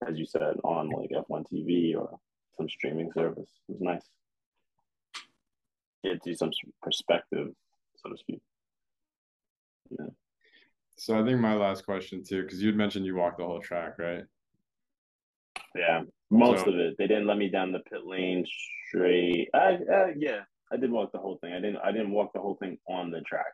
as 0.09 0.19
you 0.19 0.27
said 0.27 0.57
on 0.65 0.89
like 0.91 1.11
f1 1.11 1.45
tv 1.53 1.97
or 1.97 2.19
some 2.57 2.69
streaming 2.69 3.11
service 3.13 3.51
it 3.69 3.73
was 3.73 3.81
nice 3.81 4.03
get 6.05 6.23
to 6.23 6.35
some 6.35 6.51
perspective 6.83 7.49
so 7.97 8.11
to 8.11 8.17
speak 8.17 8.41
yeah 9.91 10.07
so 10.97 11.21
i 11.21 11.25
think 11.25 11.41
my 11.41 11.55
last 11.55 11.85
question 11.85 12.23
too 12.23 12.43
because 12.43 12.63
you'd 12.63 12.77
mentioned 12.77 13.07
you 13.07 13.17
walked 13.17 13.39
the 13.39 13.45
whole 13.45 13.61
track 13.61 13.99
right 13.99 14.25
yeah 15.75 16.03
most 16.31 16.65
so, 16.65 16.71
of 16.71 16.79
it. 16.79 16.97
They 16.97 17.07
didn't 17.07 17.27
let 17.27 17.39
me 17.39 17.49
down 17.49 17.73
the 17.73 17.81
pit 17.81 18.07
lane 18.07 18.47
straight. 18.89 19.49
I, 19.53 19.79
uh, 19.93 20.07
yeah, 20.17 20.41
I 20.73 20.77
did 20.77 20.91
walk 20.91 21.13
the 21.13 21.19
whole 21.19 21.39
thing. 21.39 21.53
I 21.53 21.61
didn't. 21.61 21.79
I 21.79 21.93
didn't 21.93 22.13
walk 22.13 22.33
the 22.33 22.41
whole 22.41 22.55
thing 22.55 22.79
on 22.89 23.11
the 23.11 23.21
track. 23.23 23.53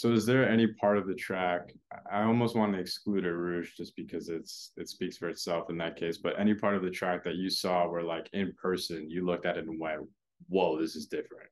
So, 0.00 0.12
is 0.12 0.24
there 0.24 0.48
any 0.48 0.66
part 0.66 0.96
of 0.96 1.06
the 1.06 1.14
track? 1.14 1.74
I 2.10 2.22
almost 2.22 2.56
want 2.56 2.72
to 2.72 2.78
exclude 2.78 3.26
Eau 3.26 3.32
Rouge 3.32 3.72
just 3.76 3.94
because 3.96 4.30
it's 4.30 4.72
it 4.78 4.88
speaks 4.88 5.18
for 5.18 5.28
itself 5.28 5.68
in 5.68 5.76
that 5.76 5.96
case. 5.96 6.16
But 6.16 6.40
any 6.40 6.54
part 6.54 6.74
of 6.74 6.80
the 6.80 6.90
track 6.90 7.22
that 7.24 7.34
you 7.34 7.50
saw 7.50 7.86
where, 7.86 8.02
like 8.02 8.30
in 8.32 8.54
person, 8.54 9.10
you 9.10 9.26
looked 9.26 9.44
at 9.44 9.58
it 9.58 9.66
and 9.66 9.78
went, 9.78 10.08
"Whoa, 10.48 10.80
this 10.80 10.96
is 10.96 11.04
different." 11.04 11.50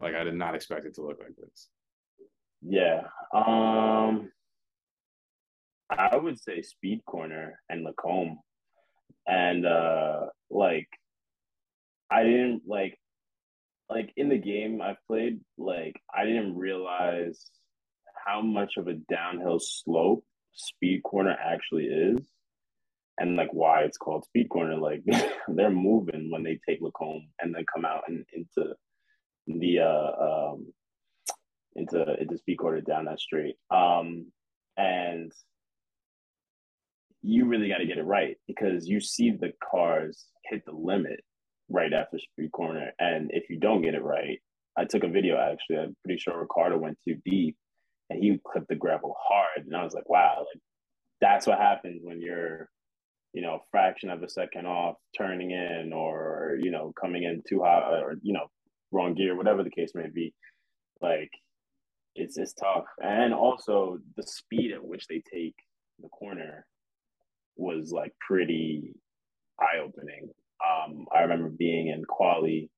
Like 0.00 0.14
I 0.14 0.24
did 0.24 0.34
not 0.34 0.54
expect 0.54 0.86
it 0.86 0.94
to 0.94 1.02
look 1.02 1.18
like 1.20 1.36
this. 1.36 1.68
Yeah. 2.62 3.02
Um 3.34 4.32
I 5.90 6.16
would 6.16 6.40
say 6.40 6.62
Speed 6.62 7.04
Corner 7.04 7.60
and 7.68 7.84
Lacombe. 7.84 8.38
And 9.26 9.66
uh 9.66 10.28
like 10.48 10.88
I 12.10 12.22
didn't 12.22 12.62
like 12.66 12.98
like 13.92 14.12
in 14.16 14.28
the 14.28 14.38
game 14.38 14.80
I 14.80 14.96
played, 15.06 15.40
like 15.58 15.94
I 16.14 16.24
didn't 16.24 16.56
realize 16.56 17.50
how 18.26 18.40
much 18.40 18.74
of 18.78 18.88
a 18.88 18.94
downhill 18.94 19.58
slope 19.60 20.24
Speed 20.52 21.02
Corner 21.02 21.36
actually 21.38 21.84
is 21.84 22.18
and 23.18 23.36
like 23.36 23.50
why 23.52 23.82
it's 23.82 23.98
called 23.98 24.24
Speed 24.24 24.48
Corner. 24.48 24.76
Like 24.76 25.02
they're 25.48 25.70
moving 25.70 26.30
when 26.30 26.42
they 26.42 26.58
take 26.66 26.80
Lacombe 26.80 27.28
and 27.40 27.54
then 27.54 27.64
come 27.72 27.84
out 27.84 28.04
and 28.08 28.24
into 28.32 28.74
the 29.46 29.80
uh 29.80 30.24
um 30.24 30.72
into 31.76 32.14
into 32.20 32.38
Speed 32.38 32.56
Corner 32.56 32.80
down 32.80 33.04
that 33.06 33.20
straight. 33.20 33.56
Um 33.70 34.32
and 34.76 35.32
you 37.22 37.46
really 37.46 37.68
got 37.68 37.78
to 37.78 37.86
get 37.86 37.98
it 37.98 38.04
right 38.04 38.36
because 38.48 38.88
you 38.88 39.00
see 39.00 39.30
the 39.30 39.52
cars 39.70 40.24
hit 40.46 40.64
the 40.64 40.72
limit 40.72 41.20
right 41.72 41.92
after 41.92 42.18
street 42.18 42.52
corner. 42.52 42.92
And 42.98 43.30
if 43.32 43.48
you 43.50 43.58
don't 43.58 43.82
get 43.82 43.94
it 43.94 44.02
right, 44.02 44.38
I 44.76 44.84
took 44.84 45.04
a 45.04 45.08
video 45.08 45.36
actually. 45.38 45.78
I'm 45.78 45.96
pretty 46.04 46.20
sure 46.20 46.38
Ricciardo 46.38 46.78
went 46.78 46.98
too 47.06 47.16
deep 47.24 47.56
and 48.10 48.22
he 48.22 48.38
clipped 48.46 48.68
the 48.68 48.76
gravel 48.76 49.16
hard. 49.18 49.66
And 49.66 49.76
I 49.76 49.82
was 49.82 49.94
like, 49.94 50.08
wow, 50.08 50.38
like 50.38 50.62
that's 51.20 51.46
what 51.46 51.58
happens 51.58 52.00
when 52.02 52.20
you're, 52.20 52.68
you 53.32 53.42
know, 53.42 53.60
fraction 53.70 54.10
of 54.10 54.22
a 54.22 54.28
second 54.28 54.66
off 54.66 54.96
turning 55.16 55.50
in 55.50 55.92
or, 55.94 56.58
you 56.60 56.70
know, 56.70 56.92
coming 57.00 57.24
in 57.24 57.42
too 57.48 57.62
hot 57.62 57.92
or, 58.02 58.14
you 58.22 58.32
know, 58.32 58.46
wrong 58.90 59.14
gear, 59.14 59.36
whatever 59.36 59.62
the 59.62 59.70
case 59.70 59.92
may 59.94 60.08
be. 60.12 60.34
Like 61.00 61.30
it's 62.14 62.36
it's 62.36 62.52
tough. 62.52 62.84
And 63.02 63.32
also 63.32 63.98
the 64.16 64.22
speed 64.22 64.72
at 64.72 64.84
which 64.84 65.06
they 65.06 65.22
take 65.32 65.54
the 66.00 66.08
corner 66.08 66.66
was 67.56 67.92
like 67.92 68.12
pretty 68.26 68.94
eye 69.60 69.78
opening. 69.84 70.30
Um, 70.64 71.06
I 71.14 71.20
remember 71.22 71.48
being 71.50 71.88
in 71.88 72.04
quali 72.04 72.70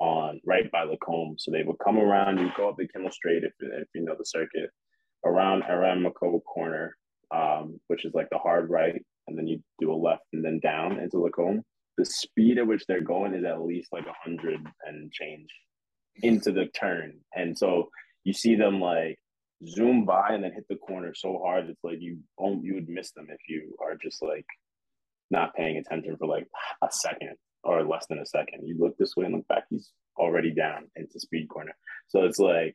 on 0.00 0.40
right 0.44 0.70
by 0.70 0.84
Lacombe. 0.84 1.36
So 1.38 1.50
they 1.50 1.62
would 1.62 1.78
come 1.84 1.98
around, 1.98 2.38
you 2.38 2.50
go 2.56 2.68
up 2.68 2.76
the 2.76 2.88
Kemmel 2.88 3.12
Straight 3.12 3.44
if, 3.44 3.52
if 3.60 3.88
you 3.94 4.02
know 4.04 4.14
the 4.18 4.24
circuit, 4.24 4.70
around 5.24 5.64
Aramco 5.64 6.42
Corner, 6.44 6.96
um, 7.34 7.80
which 7.88 8.04
is 8.04 8.14
like 8.14 8.28
the 8.30 8.38
hard 8.38 8.70
right, 8.70 9.02
and 9.26 9.36
then 9.36 9.46
you 9.46 9.60
do 9.80 9.92
a 9.92 9.94
left 9.94 10.22
and 10.32 10.44
then 10.44 10.60
down 10.60 11.00
into 11.00 11.18
Lacombe. 11.18 11.62
The 11.96 12.04
speed 12.04 12.58
at 12.58 12.66
which 12.66 12.86
they're 12.86 13.00
going 13.00 13.34
is 13.34 13.44
at 13.44 13.60
least 13.62 13.88
like 13.92 14.06
a 14.06 14.14
hundred 14.22 14.60
and 14.86 15.10
change 15.12 15.48
into 16.22 16.52
the 16.52 16.66
turn, 16.66 17.18
and 17.34 17.56
so 17.58 17.90
you 18.24 18.32
see 18.32 18.54
them 18.54 18.80
like 18.80 19.18
zoom 19.66 20.04
by 20.04 20.28
and 20.30 20.44
then 20.44 20.52
hit 20.52 20.64
the 20.68 20.76
corner 20.76 21.12
so 21.14 21.40
hard 21.42 21.68
it's 21.68 21.82
like 21.82 21.98
you 22.00 22.18
you 22.62 22.74
would 22.74 22.88
miss 22.88 23.10
them 23.12 23.26
if 23.28 23.40
you 23.48 23.74
are 23.82 23.96
just 23.96 24.22
like 24.22 24.46
not 25.30 25.54
paying 25.54 25.76
attention 25.76 26.16
for 26.16 26.26
like 26.26 26.46
a 26.82 26.88
second 26.90 27.36
or 27.64 27.84
less 27.84 28.06
than 28.08 28.18
a 28.18 28.26
second. 28.26 28.66
You 28.66 28.76
look 28.78 28.96
this 28.96 29.14
way 29.16 29.26
and 29.26 29.34
look 29.34 29.48
back, 29.48 29.64
he's 29.70 29.90
already 30.16 30.52
down 30.52 30.90
into 30.96 31.20
speed 31.20 31.48
corner. 31.48 31.72
So 32.08 32.24
it's 32.24 32.38
like 32.38 32.74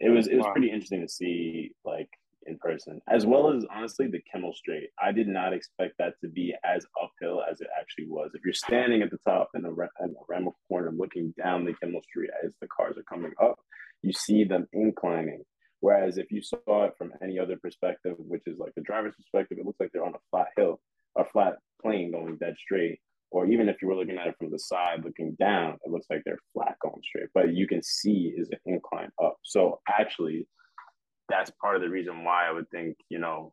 it 0.00 0.10
was 0.10 0.26
it 0.26 0.36
was 0.36 0.44
wow. 0.44 0.52
pretty 0.52 0.70
interesting 0.70 1.02
to 1.02 1.08
see 1.08 1.72
like 1.84 2.08
in 2.46 2.58
person, 2.58 3.00
as 3.08 3.24
well 3.24 3.52
as 3.52 3.64
honestly 3.74 4.06
the 4.06 4.20
Kemmel 4.32 4.54
Straight. 4.54 4.90
I 5.02 5.12
did 5.12 5.28
not 5.28 5.52
expect 5.52 5.94
that 5.98 6.14
to 6.22 6.28
be 6.28 6.54
as 6.64 6.84
uphill 7.02 7.42
as 7.50 7.60
it 7.60 7.68
actually 7.78 8.06
was. 8.08 8.32
If 8.34 8.42
you're 8.44 8.54
standing 8.54 9.02
at 9.02 9.10
the 9.10 9.18
top 9.26 9.48
in 9.54 9.62
the, 9.62 9.70
in 10.00 10.14
Ramo 10.28 10.54
corner 10.68 10.92
looking 10.96 11.32
down 11.42 11.64
the 11.64 11.74
Kemmel 11.82 12.02
Street 12.04 12.30
as 12.44 12.52
the 12.60 12.68
cars 12.68 12.96
are 12.98 13.04
coming 13.04 13.32
up, 13.42 13.58
you 14.02 14.12
see 14.12 14.44
them 14.44 14.66
inclining. 14.72 15.42
Whereas 15.80 16.18
if 16.18 16.30
you 16.30 16.42
saw 16.42 16.84
it 16.84 16.94
from 16.96 17.12
any 17.22 17.38
other 17.38 17.56
perspective, 17.56 18.14
which 18.18 18.42
is 18.46 18.58
like 18.58 18.74
the 18.74 18.82
driver's 18.82 19.14
perspective, 19.16 19.58
it 19.58 19.66
looks 19.66 19.80
like 19.80 19.90
they're 19.92 20.04
on 20.04 20.14
a 20.14 20.24
flat 20.30 20.48
hill, 20.56 20.80
a 21.16 21.24
flat 21.24 21.56
plane 21.84 22.12
going 22.12 22.36
dead 22.36 22.54
straight. 22.58 22.98
Or 23.30 23.46
even 23.46 23.68
if 23.68 23.82
you 23.82 23.88
were 23.88 23.96
looking 23.96 24.16
at 24.16 24.28
it 24.28 24.36
from 24.38 24.50
the 24.50 24.58
side, 24.58 25.04
looking 25.04 25.36
down, 25.40 25.78
it 25.84 25.90
looks 25.90 26.06
like 26.08 26.22
they're 26.24 26.38
flat 26.52 26.76
going 26.80 27.02
straight. 27.02 27.28
But 27.34 27.52
you 27.52 27.66
can 27.66 27.82
see 27.82 28.32
is 28.36 28.48
an 28.50 28.58
incline 28.64 29.10
up. 29.22 29.38
So 29.42 29.80
actually, 29.88 30.46
that's 31.28 31.50
part 31.60 31.74
of 31.74 31.82
the 31.82 31.88
reason 31.88 32.24
why 32.24 32.48
I 32.48 32.52
would 32.52 32.70
think, 32.70 32.96
you 33.08 33.18
know, 33.18 33.52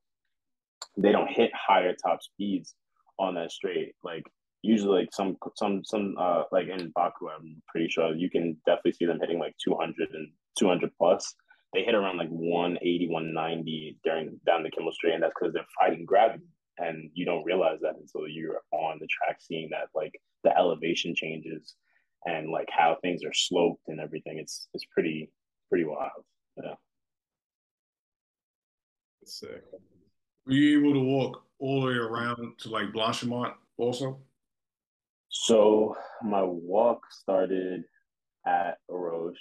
they 0.98 1.12
don't 1.12 1.30
hit 1.30 1.52
higher 1.56 1.94
top 1.94 2.22
speeds 2.22 2.76
on 3.18 3.36
that 3.36 3.52
straight. 3.52 3.96
Like 4.04 4.24
usually 4.62 5.02
like 5.02 5.14
some 5.14 5.38
some 5.56 5.84
some 5.84 6.16
uh 6.20 6.44
like 6.52 6.68
in 6.68 6.92
Baku, 6.94 7.30
I'm 7.30 7.62
pretty 7.68 7.90
sure 7.90 8.16
you 8.16 8.30
can 8.30 8.58
definitely 8.68 8.94
see 8.94 9.06
them 9.06 9.20
hitting 9.20 9.40
like 9.40 9.56
200 9.64 10.10
and 10.14 10.30
200 10.60 10.92
plus. 10.98 11.34
They 11.74 11.84
hit 11.84 11.96
around 11.96 12.18
like 12.18 12.30
180, 12.30 13.08
190 13.08 13.98
during 14.04 14.40
down 14.46 14.64
the 14.64 14.70
Kemmel 14.70 14.92
Straight, 14.92 15.14
and 15.14 15.24
that's 15.24 15.34
because 15.40 15.54
they're 15.54 15.66
fighting 15.80 16.06
gravity 16.06 16.46
and 16.82 17.10
you 17.14 17.26
don't 17.26 17.44
realize 17.44 17.80
that 17.82 17.96
until 18.00 18.28
you're 18.28 18.62
on 18.72 18.98
the 19.00 19.08
track 19.08 19.38
seeing 19.40 19.70
that 19.72 19.88
like 19.96 20.14
the 20.44 20.56
elevation 20.58 21.14
changes 21.16 21.76
and 22.26 22.52
like 22.52 22.70
how 22.72 22.98
things 23.02 23.24
are 23.24 23.34
sloped 23.34 23.88
and 23.88 24.00
everything 24.00 24.38
it's 24.38 24.68
it's 24.74 24.86
pretty 24.94 25.32
pretty 25.70 25.86
wild 25.86 26.24
yeah 26.58 26.74
That's 29.22 29.40
sick. 29.40 29.64
were 30.46 30.54
you 30.54 30.80
able 30.80 30.94
to 30.94 31.06
walk 31.06 31.44
all 31.60 31.82
the 31.82 31.88
way 31.88 31.94
around 31.94 32.58
to 32.60 32.70
like 32.70 32.92
blanchimont 32.92 33.54
also 33.78 34.20
so 35.30 35.96
my 36.24 36.44
walk 36.44 37.02
started 37.10 37.84
at 38.46 38.78
Eau 38.90 38.96
Rouge. 38.96 39.38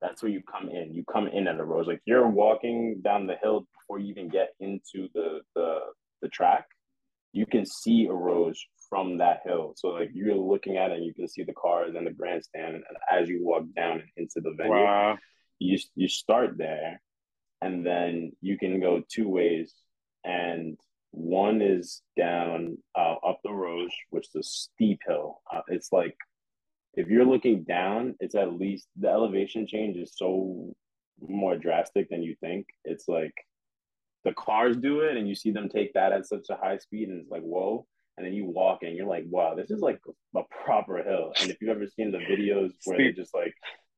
That's 0.00 0.22
where 0.22 0.32
you 0.32 0.42
come 0.50 0.68
in. 0.70 0.94
You 0.94 1.04
come 1.12 1.28
in 1.28 1.46
at 1.46 1.60
Eau 1.60 1.64
Rouge. 1.64 1.86
Like 1.86 2.00
you're 2.06 2.28
walking 2.28 3.00
down 3.02 3.26
the 3.26 3.36
hill 3.42 3.66
before 3.74 3.98
you 3.98 4.10
even 4.10 4.28
get 4.28 4.50
into 4.60 5.08
the 5.14 5.40
the 5.54 5.80
the 6.22 6.28
track, 6.28 6.66
you 7.32 7.46
can 7.46 7.64
see 7.66 8.06
a 8.06 8.12
rose 8.12 8.60
from 8.88 9.18
that 9.18 9.40
hill. 9.44 9.74
So 9.76 9.88
like 9.88 10.10
you're 10.12 10.34
looking 10.34 10.76
at 10.76 10.90
it, 10.90 10.98
and 10.98 11.04
you 11.04 11.14
can 11.14 11.28
see 11.28 11.42
the 11.42 11.52
cars 11.52 11.94
and 11.94 12.06
the 12.06 12.12
grandstand, 12.12 12.76
and 12.76 12.84
as 13.10 13.28
you 13.28 13.44
walk 13.44 13.64
down 13.76 14.02
into 14.16 14.40
the 14.40 14.54
venue, 14.56 14.72
wow. 14.72 15.18
you 15.58 15.78
you 15.94 16.08
start 16.08 16.56
there, 16.56 17.00
and 17.60 17.84
then 17.84 18.32
you 18.40 18.58
can 18.58 18.80
go 18.80 19.02
two 19.08 19.28
ways, 19.28 19.74
and 20.24 20.78
one 21.10 21.62
is 21.62 22.02
down 22.16 22.76
uh, 22.96 23.14
up 23.26 23.40
the 23.42 23.52
rose 23.52 23.90
which 24.10 24.26
is 24.28 24.34
a 24.34 24.42
steep 24.42 25.00
hill. 25.06 25.40
Uh, 25.52 25.62
it's 25.68 25.92
like 25.92 26.16
if 26.94 27.08
you're 27.08 27.24
looking 27.24 27.62
down, 27.62 28.14
it's 28.20 28.34
at 28.34 28.58
least 28.58 28.88
the 28.96 29.08
elevation 29.08 29.66
change 29.66 29.96
is 29.96 30.12
so 30.16 30.74
more 31.20 31.56
drastic 31.56 32.08
than 32.10 32.22
you 32.22 32.36
think. 32.40 32.66
It's 32.84 33.08
like 33.08 33.34
the 34.28 34.34
cars 34.34 34.76
do 34.76 35.00
it 35.00 35.16
and 35.16 35.26
you 35.26 35.34
see 35.34 35.50
them 35.50 35.68
take 35.68 35.94
that 35.94 36.12
at 36.12 36.26
such 36.26 36.46
a 36.50 36.56
high 36.56 36.76
speed 36.76 37.08
and 37.08 37.20
it's 37.20 37.30
like 37.30 37.42
whoa. 37.42 37.86
And 38.16 38.26
then 38.26 38.34
you 38.34 38.44
walk 38.46 38.80
and 38.82 38.94
you're 38.96 39.06
like 39.06 39.24
wow 39.28 39.54
this 39.54 39.70
is 39.70 39.80
like 39.80 40.00
a 40.36 40.42
proper 40.64 41.02
hill. 41.02 41.32
And 41.40 41.50
if 41.50 41.56
you've 41.60 41.70
ever 41.70 41.86
seen 41.86 42.12
the 42.12 42.18
videos 42.18 42.72
where 42.84 42.98
steep. 42.98 43.16
they 43.16 43.22
just 43.22 43.34
like 43.34 43.54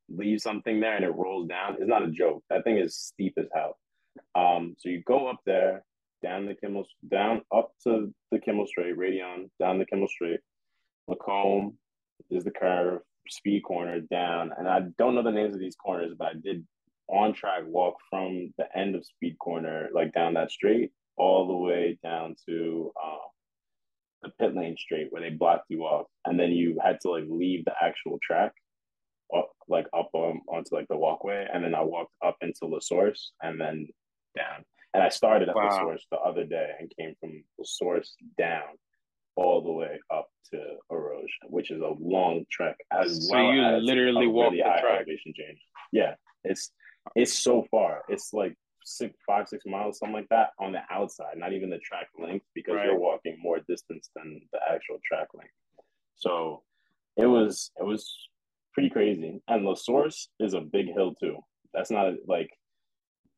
leave 0.08 0.40
something 0.40 0.80
there 0.80 0.96
and 0.96 1.04
it 1.04 1.14
rolls 1.14 1.48
down 1.48 1.76
it's 1.78 1.88
not 1.88 2.04
a 2.04 2.10
joke. 2.10 2.44
That 2.48 2.64
thing 2.64 2.78
is 2.78 2.96
steep 2.96 3.34
as 3.38 3.46
hell. 3.54 3.76
Um 4.34 4.76
so 4.78 4.88
you 4.88 5.02
go 5.02 5.26
up 5.26 5.40
there 5.44 5.84
down 6.22 6.46
the 6.46 6.54
Kemmel 6.54 6.84
down 7.10 7.42
up 7.52 7.72
to 7.84 8.14
the 8.30 8.38
Kemmel 8.38 8.68
Straight 8.68 8.96
Raidillon 8.96 9.50
down 9.58 9.78
the 9.78 9.86
Kemmel 9.86 10.08
Straight 10.08 10.40
Lacombe 11.08 11.76
is 12.30 12.44
the 12.44 12.52
curve 12.52 13.00
speed 13.28 13.62
corner 13.62 14.00
down. 14.00 14.52
And 14.56 14.68
I 14.68 14.80
don't 14.98 15.14
know 15.14 15.22
the 15.22 15.32
names 15.32 15.54
of 15.54 15.60
these 15.60 15.76
corners 15.76 16.12
but 16.16 16.28
I 16.28 16.34
did 16.34 16.64
on 17.10 17.32
track 17.32 17.62
walk 17.66 17.96
from 18.08 18.52
the 18.58 18.66
end 18.76 18.94
of 18.94 19.04
Speed 19.04 19.38
Corner, 19.38 19.88
like 19.92 20.12
down 20.12 20.34
that 20.34 20.50
straight, 20.50 20.92
all 21.16 21.46
the 21.46 21.56
way 21.56 21.98
down 22.02 22.34
to 22.48 22.92
um, 23.02 23.18
the 24.22 24.30
pit 24.40 24.54
lane 24.54 24.76
straight 24.78 25.08
where 25.10 25.22
they 25.22 25.30
blocked 25.30 25.66
you 25.68 25.82
off, 25.82 26.06
and 26.26 26.38
then 26.38 26.50
you 26.52 26.78
had 26.82 26.98
to 27.02 27.10
like 27.10 27.24
leave 27.28 27.64
the 27.64 27.74
actual 27.82 28.18
track, 28.22 28.52
up, 29.36 29.50
like 29.68 29.86
up 29.96 30.10
on, 30.12 30.40
onto 30.48 30.74
like 30.74 30.88
the 30.88 30.96
walkway, 30.96 31.46
and 31.52 31.64
then 31.64 31.74
I 31.74 31.82
walked 31.82 32.14
up 32.24 32.36
into 32.40 32.66
La 32.66 32.80
Source 32.80 33.32
and 33.42 33.60
then 33.60 33.88
down. 34.36 34.64
And 34.92 35.02
I 35.02 35.08
started 35.08 35.48
at 35.48 35.54
wow. 35.54 35.68
La 35.68 35.78
Source 35.78 36.06
the 36.10 36.18
other 36.18 36.44
day 36.44 36.70
and 36.78 36.92
came 36.98 37.14
from 37.20 37.44
La 37.58 37.64
Source 37.64 38.14
down 38.38 38.76
all 39.36 39.62
the 39.62 39.72
way 39.72 39.98
up 40.12 40.28
to 40.52 40.58
Eau 40.90 40.96
Rouge, 40.96 41.30
which 41.48 41.70
is 41.70 41.80
a 41.80 41.94
long 42.00 42.44
trek 42.50 42.76
as 42.92 43.28
well. 43.30 43.40
so 43.40 43.46
well. 43.46 43.54
you 43.54 43.86
literally 43.86 44.26
walked 44.26 44.52
really 44.52 44.64
the 44.64 44.80
track. 44.80 44.96
elevation 44.96 45.32
change. 45.36 45.58
Yeah, 45.92 46.14
it's 46.44 46.72
it's 47.14 47.38
so 47.38 47.66
far. 47.70 48.02
It's 48.08 48.32
like 48.32 48.54
six, 48.84 49.14
five, 49.26 49.48
six 49.48 49.64
miles, 49.66 49.98
something 49.98 50.14
like 50.14 50.28
that 50.30 50.50
on 50.58 50.72
the 50.72 50.80
outside, 50.90 51.36
not 51.36 51.52
even 51.52 51.70
the 51.70 51.78
track 51.78 52.08
length, 52.18 52.46
because 52.54 52.76
right. 52.76 52.86
you're 52.86 52.98
walking 52.98 53.36
more 53.40 53.58
distance 53.68 54.10
than 54.14 54.40
the 54.52 54.58
actual 54.70 54.98
track 55.04 55.28
length. 55.34 55.52
So 56.16 56.62
it 57.16 57.26
was 57.26 57.70
it 57.78 57.84
was 57.84 58.14
pretty 58.72 58.90
crazy. 58.90 59.40
And 59.48 59.64
La 59.64 59.74
Source 59.74 60.28
is 60.38 60.54
a 60.54 60.60
big 60.60 60.86
hill 60.86 61.14
too. 61.20 61.38
That's 61.72 61.90
not 61.90 62.12
like 62.26 62.50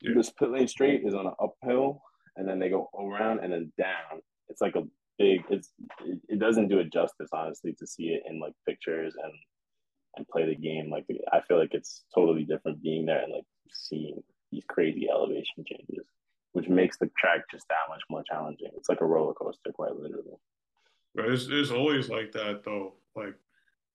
yeah. 0.01 0.13
this 0.17 0.31
pit 0.31 0.51
lane 0.51 0.69
straight 0.69 1.03
is 1.05 1.15
on 1.15 1.27
an 1.27 1.35
uphill, 1.41 2.03
and 2.37 2.49
then 2.49 2.59
they 2.59 2.71
go 2.71 2.89
around 2.99 3.41
and 3.41 3.53
then 3.53 3.73
down. 3.79 4.21
It's 4.49 4.61
like 4.61 4.77
a 4.77 4.83
big. 5.19 5.43
It's 5.51 5.71
it, 6.05 6.19
it 6.29 6.39
doesn't 6.39 6.69
do 6.69 6.79
it 6.79 6.93
justice, 6.93 7.31
honestly, 7.33 7.75
to 7.79 7.87
see 7.87 8.09
it 8.09 8.23
in 8.29 8.41
like 8.41 8.55
pictures 8.67 9.15
and 9.23 9.33
and 10.17 10.29
play 10.29 10.47
the 10.47 10.57
game. 10.57 10.91
Like 10.91 11.07
I 11.33 11.41
feel 11.41 11.59
like 11.59 11.73
it's 11.75 12.05
totally 12.15 12.45
different 12.45 12.83
being 12.83 13.07
there 13.07 13.23
and 13.23 13.33
like 13.33 13.45
seeing 13.73 14.23
these 14.51 14.65
crazy 14.69 15.09
elevation 15.11 15.65
changes, 15.67 16.07
which 16.53 16.69
makes 16.69 16.99
the 16.99 17.11
track 17.19 17.41
just 17.51 17.67
that 17.69 17.89
much 17.89 18.03
more 18.11 18.23
challenging. 18.23 18.71
It's 18.77 18.89
like 18.89 19.01
a 19.01 19.07
roller 19.07 19.35
coaster, 19.35 19.73
quite 19.73 19.97
literally. 19.97 20.37
But 21.15 21.27
it's, 21.27 21.47
it's 21.51 21.71
always 21.71 22.09
like 22.09 22.33
that 22.33 22.63
though. 22.65 22.95
Like 23.15 23.35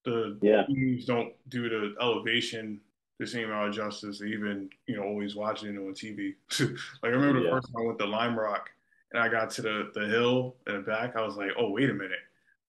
the 0.05 0.37
yeah. 0.41 0.65
teams 0.65 1.05
don't 1.05 1.33
do 1.49 1.69
the 1.69 1.95
elevation 2.01 2.79
the 3.19 3.25
same 3.25 3.45
amount 3.45 3.69
of 3.69 3.75
justice, 3.75 4.21
even 4.21 4.69
you 4.85 4.95
know 4.95 5.03
always 5.03 5.35
watching 5.35 5.73
it 5.73 5.77
on 5.77 5.93
TV. 5.93 6.35
like 6.59 6.77
I 7.03 7.07
remember 7.07 7.43
the 7.43 7.49
first 7.49 7.67
time 7.67 7.83
I 7.83 7.87
went 7.87 7.99
to 7.99 8.05
Lime 8.05 8.37
Rock 8.37 8.69
and 9.11 9.21
I 9.21 9.27
got 9.27 9.49
to 9.51 9.61
the 9.61 9.91
the 9.93 10.07
hill 10.07 10.55
in 10.67 10.75
the 10.75 10.81
back, 10.81 11.15
I 11.15 11.21
was 11.21 11.35
like, 11.35 11.51
oh 11.57 11.71
wait 11.71 11.89
a 11.89 11.93
minute, 11.93 12.19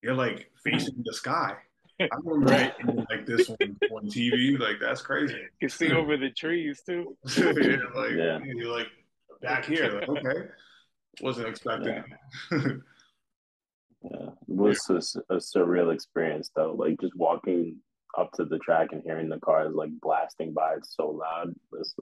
you're 0.03 0.15
like 0.15 0.51
facing 0.65 1.03
the 1.05 1.13
sky. 1.13 1.57
I 2.01 2.07
remember 2.23 2.53
it 2.55 3.07
like 3.11 3.27
this 3.27 3.51
on, 3.51 3.57
on 3.93 4.07
TV. 4.07 4.59
Like 4.59 4.77
that's 4.81 5.03
crazy. 5.03 5.35
You 5.35 5.69
can 5.69 5.69
see 5.69 5.93
over 5.93 6.17
the 6.17 6.31
trees 6.31 6.83
too. 6.87 7.17
yeah, 7.37 7.77
like 7.95 8.13
yeah. 8.13 8.39
you're 8.45 8.73
like 8.73 8.87
back 9.43 9.65
here. 9.65 10.01
Like, 10.01 10.09
okay, 10.09 10.49
wasn't 11.21 11.49
expecting. 11.49 12.05
Yeah. 12.53 12.59
yeah. 14.03 14.29
It 14.49 14.55
was 14.55 14.79
a, 14.91 15.35
a, 15.35 15.39
surreal 15.39 15.93
experience 15.93 16.51
though. 16.55 16.73
Like 16.73 17.01
just 17.01 17.17
walking 17.17 17.77
up 18.17 18.33
to 18.35 18.45
the 18.45 18.59
track 18.59 18.89
and 18.93 19.03
hearing 19.03 19.29
the 19.29 19.41
cars 19.41 19.75
like 19.75 19.91
blasting 20.01 20.53
by 20.53 20.75
it's 20.75 20.95
so 20.97 21.09
loud. 21.09 21.51
It 21.51 21.57
was, 21.79 21.95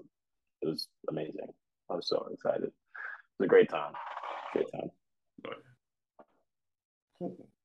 it 0.62 0.68
was 0.68 0.88
amazing. 1.09 1.48
I 1.90 1.94
was 1.94 2.09
so 2.09 2.26
excited. 2.32 2.64
It 2.64 2.72
was 3.38 3.46
a 3.46 3.48
great 3.48 3.70
time. 3.70 3.92
Great 4.52 4.66
time. 4.72 4.90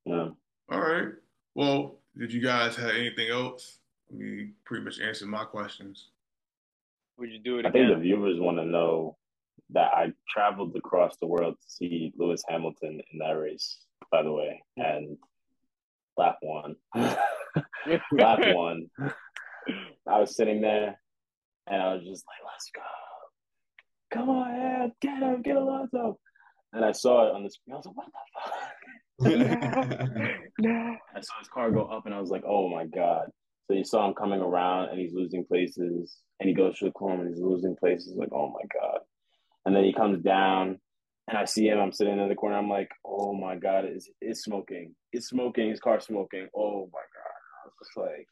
Yeah. 0.06 0.30
All 0.72 0.80
right. 0.80 1.10
Well, 1.56 2.01
did 2.18 2.34
you 2.34 2.42
guys 2.42 2.76
have 2.76 2.92
anything 2.92 3.30
else? 3.30 3.80
We 4.10 4.52
pretty 4.66 4.84
much 4.84 5.00
answered 5.00 5.30
my 5.30 5.46
questions. 5.46 6.10
Would 7.18 7.32
you 7.32 7.40
do 7.40 7.60
it 7.60 7.66
I 7.66 7.70
again? 7.70 7.88
think 7.88 7.98
the 7.98 8.02
viewers 8.04 8.40
want 8.40 8.58
to 8.58 8.66
know 8.66 9.18
that 9.72 9.94
I 9.94 10.12
traveled 10.30 10.76
across 10.76 11.18
the 11.18 11.28
world 11.28 11.56
to 11.62 11.70
see 11.70 12.14
Lewis 12.18 12.44
Hamilton 12.48 13.00
in 13.12 13.20
that 13.20 13.32
race, 13.32 13.78
by 14.12 14.24
the 14.24 14.32
way, 14.32 14.62
and 14.78 15.18
lap 16.18 16.38
one. 16.42 16.76
lap 18.12 18.40
one. 18.54 18.88
I 20.08 20.20
was 20.20 20.36
sitting 20.36 20.62
there, 20.62 21.00
and 21.68 21.82
I 21.82 21.94
was 21.94 22.04
just 22.04 22.26
like, 22.28 22.52
"Let's 22.52 22.72
go, 22.76 22.82
come 24.14 24.30
on, 24.30 24.52
Ed, 24.54 24.92
get 25.02 25.22
him, 25.22 25.42
get 25.42 25.56
Alonso." 25.56 26.20
And 26.74 26.84
I 26.84 26.92
saw 26.92 27.28
it 27.28 27.36
on 27.36 27.44
the 27.44 27.50
screen. 27.50 27.74
I 27.74 27.78
was 27.78 27.86
like, 27.86 27.96
"What 27.96 28.08
the 28.08 28.12
fuck?" 29.24 30.00
I 31.16 31.22
saw 31.22 31.40
his 31.40 31.50
car 31.54 31.72
go 31.72 31.86
up, 31.86 32.06
and 32.06 32.16
I 32.16 32.20
was 32.20 32.30
like, 32.30 32.44
"Oh 32.46 32.70
my 32.70 32.86
god!" 32.86 33.28
So 33.68 33.74
you 33.74 33.84
saw 33.84 34.08
him 34.08 34.14
coming 34.14 34.42
around, 34.42 34.90
and 34.90 35.00
he's 35.00 35.14
losing 35.14 35.46
places, 35.46 36.18
and 36.40 36.50
he 36.50 36.54
goes 36.56 36.78
through 36.78 36.90
the 36.90 36.94
corner, 36.94 37.24
and 37.24 37.30
he's 37.30 37.42
losing 37.42 37.76
places. 37.76 38.16
Like, 38.16 38.34
oh 38.34 38.50
my 38.50 38.62
god! 38.80 39.00
And 39.66 39.76
then 39.76 39.84
he 39.84 39.94
comes 39.94 40.22
down, 40.24 40.80
and 41.28 41.38
I 41.38 41.46
see 41.46 41.68
him. 41.68 41.80
I'm 41.80 41.94
sitting 41.94 42.20
in 42.20 42.30
the 42.30 42.36
corner. 42.36 42.58
I'm 42.58 42.70
like, 42.70 42.90
oh 43.06 43.34
my 43.34 43.56
god, 43.56 43.86
it's 43.86 44.10
it's 44.22 44.44
smoking. 44.44 44.96
It's 45.14 45.28
smoking. 45.28 45.70
His 45.70 45.80
car 45.80 46.00
smoking. 46.00 46.48
Oh 46.56 46.90
my 46.92 47.00
god! 47.00 47.40
I 47.64 47.68
was 47.68 47.74
just 47.80 47.98
like 47.98 48.28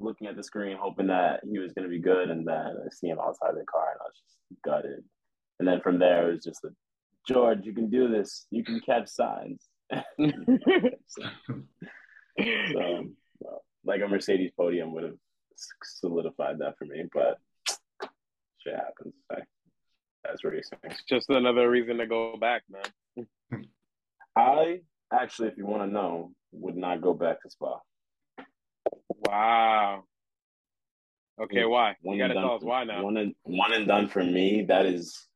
looking 0.00 0.26
at 0.26 0.36
the 0.36 0.42
screen, 0.42 0.76
hoping 0.78 1.06
that 1.06 1.40
he 1.50 1.58
was 1.58 1.72
going 1.72 1.88
to 1.88 1.90
be 1.90 2.00
good, 2.00 2.30
and 2.30 2.46
then 2.46 2.54
I 2.56 2.88
see 2.90 3.08
him 3.08 3.18
outside 3.20 3.54
the 3.54 3.64
car, 3.64 3.92
and 3.92 4.00
I 4.00 4.04
was 4.04 4.20
just 4.20 4.62
gutted. 4.62 5.04
And 5.58 5.68
then 5.68 5.80
from 5.80 5.98
there, 5.98 6.28
it 6.28 6.34
was 6.34 6.44
just 6.44 6.62
like, 6.64 6.72
George, 7.26 7.64
you 7.64 7.72
can 7.72 7.88
do 7.88 8.08
this. 8.08 8.46
You 8.50 8.64
can 8.64 8.80
catch 8.80 9.04
Sainz. 9.04 9.58
So, 11.06 11.22
so 12.72 13.06
well, 13.40 13.64
like 13.84 14.00
a 14.02 14.08
Mercedes 14.08 14.50
podium 14.56 14.92
would 14.92 15.04
have 15.04 15.16
solidified 15.82 16.58
that 16.58 16.76
for 16.78 16.84
me, 16.86 17.04
but 17.12 17.38
shit 18.58 18.74
happens. 18.74 19.14
I, 19.30 19.40
that's 20.24 20.42
racing. 20.44 20.78
It's 20.84 21.04
just 21.04 21.28
another 21.30 21.70
reason 21.70 21.98
to 21.98 22.06
go 22.06 22.36
back, 22.36 22.62
man. 22.70 23.66
I 24.36 24.80
actually, 25.12 25.48
if 25.48 25.56
you 25.56 25.66
want 25.66 25.82
to 25.82 25.86
know, 25.86 26.32
would 26.52 26.76
not 26.76 27.00
go 27.00 27.14
back 27.14 27.42
to 27.42 27.50
Spa. 27.50 27.78
Wow. 29.26 30.04
Okay, 31.40 31.62
mm, 31.62 31.70
why? 31.70 31.96
One 32.02 32.16
you 32.16 32.22
gotta 32.22 32.34
tell 32.34 32.54
us 32.54 32.62
why 32.62 32.84
now. 32.84 33.02
One 33.02 33.16
and 33.16 33.34
one 33.42 33.72
and 33.72 33.86
done 33.86 34.08
for 34.08 34.22
me. 34.22 34.62
That 34.68 34.86
is 34.86 35.26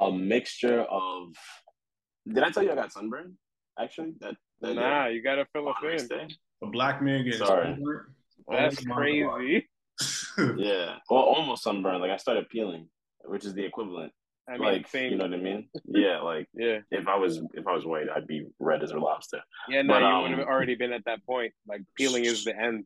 a 0.00 0.10
mixture 0.12 0.82
of. 0.82 1.34
Did 2.28 2.42
I 2.42 2.50
tell 2.50 2.62
you 2.62 2.72
I 2.72 2.74
got 2.74 2.92
sunburn? 2.92 3.36
Actually, 3.80 4.14
that, 4.20 4.34
that 4.60 4.74
nah, 4.74 5.06
you 5.06 5.22
gotta 5.22 5.46
fill 5.52 5.68
us 5.68 5.76
in. 5.82 6.28
A 6.62 6.66
black 6.66 7.00
man 7.00 7.24
gets 7.24 7.38
Sorry. 7.38 7.76
That's 8.50 8.78
oh, 8.90 8.94
crazy. 8.94 9.68
yeah, 10.56 10.96
well, 11.10 11.22
almost 11.22 11.62
sunburned. 11.62 12.00
Like 12.00 12.10
I 12.10 12.16
started 12.16 12.48
peeling, 12.48 12.88
which 13.24 13.44
is 13.44 13.54
the 13.54 13.64
equivalent. 13.64 14.12
I 14.48 14.52
mean, 14.52 14.62
like 14.62 14.88
same. 14.88 15.12
you 15.12 15.18
know 15.18 15.26
what 15.26 15.34
I 15.34 15.42
mean? 15.42 15.68
Yeah, 15.86 16.20
like 16.20 16.48
yeah. 16.54 16.78
If 16.90 17.06
I 17.06 17.16
was 17.16 17.40
if 17.54 17.66
I 17.66 17.72
was 17.72 17.84
white, 17.84 18.06
I'd 18.14 18.26
be 18.26 18.46
red 18.58 18.82
as 18.82 18.92
a 18.92 18.98
lobster. 18.98 19.40
Yeah, 19.68 19.82
no, 19.82 19.94
but, 19.94 20.00
you 20.00 20.06
um, 20.06 20.22
would 20.22 20.38
have 20.38 20.48
already 20.48 20.74
been 20.74 20.92
at 20.92 21.04
that 21.04 21.24
point. 21.24 21.52
Like 21.66 21.82
peeling 21.96 22.24
is 22.24 22.44
the 22.44 22.58
end. 22.58 22.84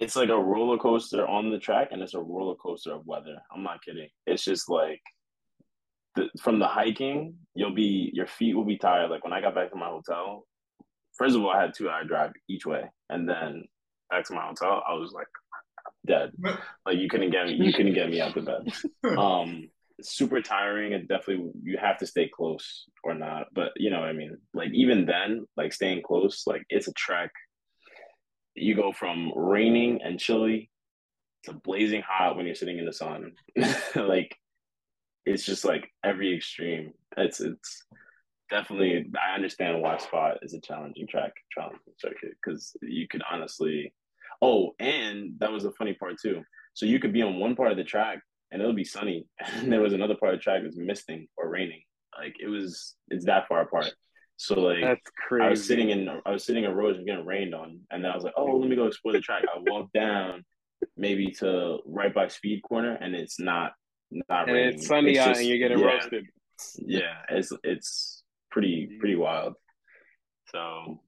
It's 0.00 0.16
like 0.16 0.28
a 0.28 0.38
roller 0.38 0.78
coaster 0.78 1.26
on 1.26 1.50
the 1.50 1.58
track, 1.58 1.88
and 1.92 2.02
it's 2.02 2.14
a 2.14 2.20
roller 2.20 2.56
coaster 2.56 2.92
of 2.92 3.06
weather. 3.06 3.36
I'm 3.54 3.62
not 3.62 3.84
kidding. 3.84 4.08
It's 4.26 4.44
just 4.44 4.68
like 4.68 5.02
the, 6.14 6.28
from 6.40 6.58
the 6.58 6.66
hiking, 6.66 7.34
you'll 7.54 7.74
be 7.74 8.10
your 8.12 8.26
feet 8.26 8.54
will 8.54 8.64
be 8.64 8.78
tired. 8.78 9.10
Like 9.10 9.24
when 9.24 9.32
I 9.32 9.40
got 9.40 9.54
back 9.54 9.70
to 9.70 9.76
my 9.76 9.88
hotel, 9.88 10.46
first 11.16 11.36
of 11.36 11.42
all, 11.42 11.50
I 11.50 11.62
had 11.62 11.74
two 11.74 11.88
hour 11.88 12.04
drive 12.04 12.32
each 12.48 12.66
way, 12.66 12.84
and 13.10 13.28
then 13.28 13.64
back 14.10 14.24
to 14.26 14.34
my 14.34 14.42
hotel, 14.42 14.82
I 14.88 14.94
was 14.94 15.12
like 15.12 15.26
dead. 16.06 16.32
Like 16.86 16.98
you 16.98 17.08
couldn't 17.08 17.30
get 17.30 17.46
me, 17.46 17.54
you 17.54 17.72
couldn't 17.72 17.94
get 17.94 18.10
me 18.10 18.20
out 18.20 18.34
the 18.34 18.42
bed. 18.42 18.72
Um, 19.18 19.68
super 20.00 20.40
tiring, 20.40 20.94
and 20.94 21.08
definitely 21.08 21.50
you 21.62 21.78
have 21.78 21.98
to 21.98 22.06
stay 22.06 22.28
close 22.28 22.84
or 23.02 23.14
not. 23.14 23.46
But 23.52 23.72
you 23.76 23.90
know 23.90 24.00
what 24.00 24.08
I 24.08 24.12
mean. 24.12 24.36
Like 24.52 24.70
even 24.72 25.06
then, 25.06 25.46
like 25.56 25.72
staying 25.72 26.02
close, 26.02 26.44
like 26.46 26.62
it's 26.68 26.88
a 26.88 26.92
trek. 26.94 27.30
You 28.54 28.74
go 28.76 28.92
from 28.92 29.32
raining 29.36 30.00
and 30.02 30.18
chilly 30.18 30.70
to 31.44 31.52
blazing 31.52 32.02
hot 32.06 32.36
when 32.36 32.46
you're 32.46 32.54
sitting 32.54 32.78
in 32.78 32.86
the 32.86 32.92
sun. 32.92 33.32
like 33.96 34.36
it's 35.26 35.44
just 35.44 35.64
like 35.64 35.90
every 36.04 36.36
extreme. 36.36 36.92
It's 37.16 37.40
it's 37.40 37.84
definitely 38.50 39.10
I 39.14 39.34
understand 39.34 39.80
why 39.80 39.98
Spot 39.98 40.38
is 40.42 40.54
a 40.54 40.60
challenging 40.60 41.06
track, 41.06 41.32
challenging 41.52 41.80
circuit 41.98 42.32
because 42.44 42.76
you 42.82 43.08
could 43.08 43.22
honestly. 43.30 43.92
Oh, 44.42 44.72
and 44.78 45.34
that 45.38 45.52
was 45.52 45.64
a 45.64 45.72
funny 45.72 45.94
part 45.94 46.16
too. 46.20 46.42
So 46.74 46.86
you 46.86 46.98
could 46.98 47.12
be 47.12 47.22
on 47.22 47.38
one 47.38 47.54
part 47.54 47.70
of 47.70 47.76
the 47.76 47.84
track 47.84 48.18
and 48.50 48.62
it'll 48.62 48.74
be 48.74 48.84
sunny, 48.84 49.26
and 49.56 49.70
there 49.70 49.80
was 49.80 49.92
another 49.92 50.14
part 50.14 50.32
of 50.32 50.40
the 50.40 50.42
track 50.42 50.62
that's 50.62 50.76
misting 50.76 51.26
or 51.36 51.48
raining. 51.48 51.82
Like 52.18 52.36
it 52.40 52.48
was, 52.48 52.94
it's 53.08 53.24
that 53.26 53.48
far 53.48 53.62
apart. 53.62 53.92
So 54.36 54.60
like 54.60 54.80
that's 54.80 55.10
crazy. 55.28 55.44
I 55.44 55.50
was 55.50 55.66
sitting 55.66 55.90
in 55.90 56.08
I 56.26 56.30
was 56.30 56.44
sitting 56.44 56.64
in 56.64 56.72
roads 56.72 56.98
and 56.98 57.06
getting 57.06 57.24
rained 57.24 57.54
on, 57.54 57.80
and 57.90 58.04
then 58.04 58.10
I 58.10 58.14
was 58.14 58.24
like, 58.24 58.34
oh, 58.36 58.56
let 58.56 58.68
me 58.68 58.76
go 58.76 58.86
explore 58.86 59.12
the 59.12 59.20
track. 59.20 59.42
I 59.44 59.58
walked 59.70 59.92
down 59.92 60.44
maybe 60.96 61.30
to 61.38 61.78
right 61.86 62.14
by 62.14 62.28
speed 62.28 62.62
corner, 62.62 62.94
and 62.94 63.14
it's 63.14 63.38
not 63.40 63.72
not 64.28 64.48
and 64.48 64.52
raining. 64.52 64.74
it's 64.74 64.86
sunny 64.86 65.12
it's 65.12 65.20
out, 65.20 65.28
just, 65.28 65.40
and 65.40 65.48
you're 65.48 65.58
getting 65.58 65.78
yeah, 65.78 65.86
roasted. 65.86 66.26
Yeah, 66.78 67.16
it's 67.30 67.52
it's 67.62 68.22
pretty 68.50 68.96
pretty 68.98 69.16
wild. 69.16 69.54
So 70.52 71.00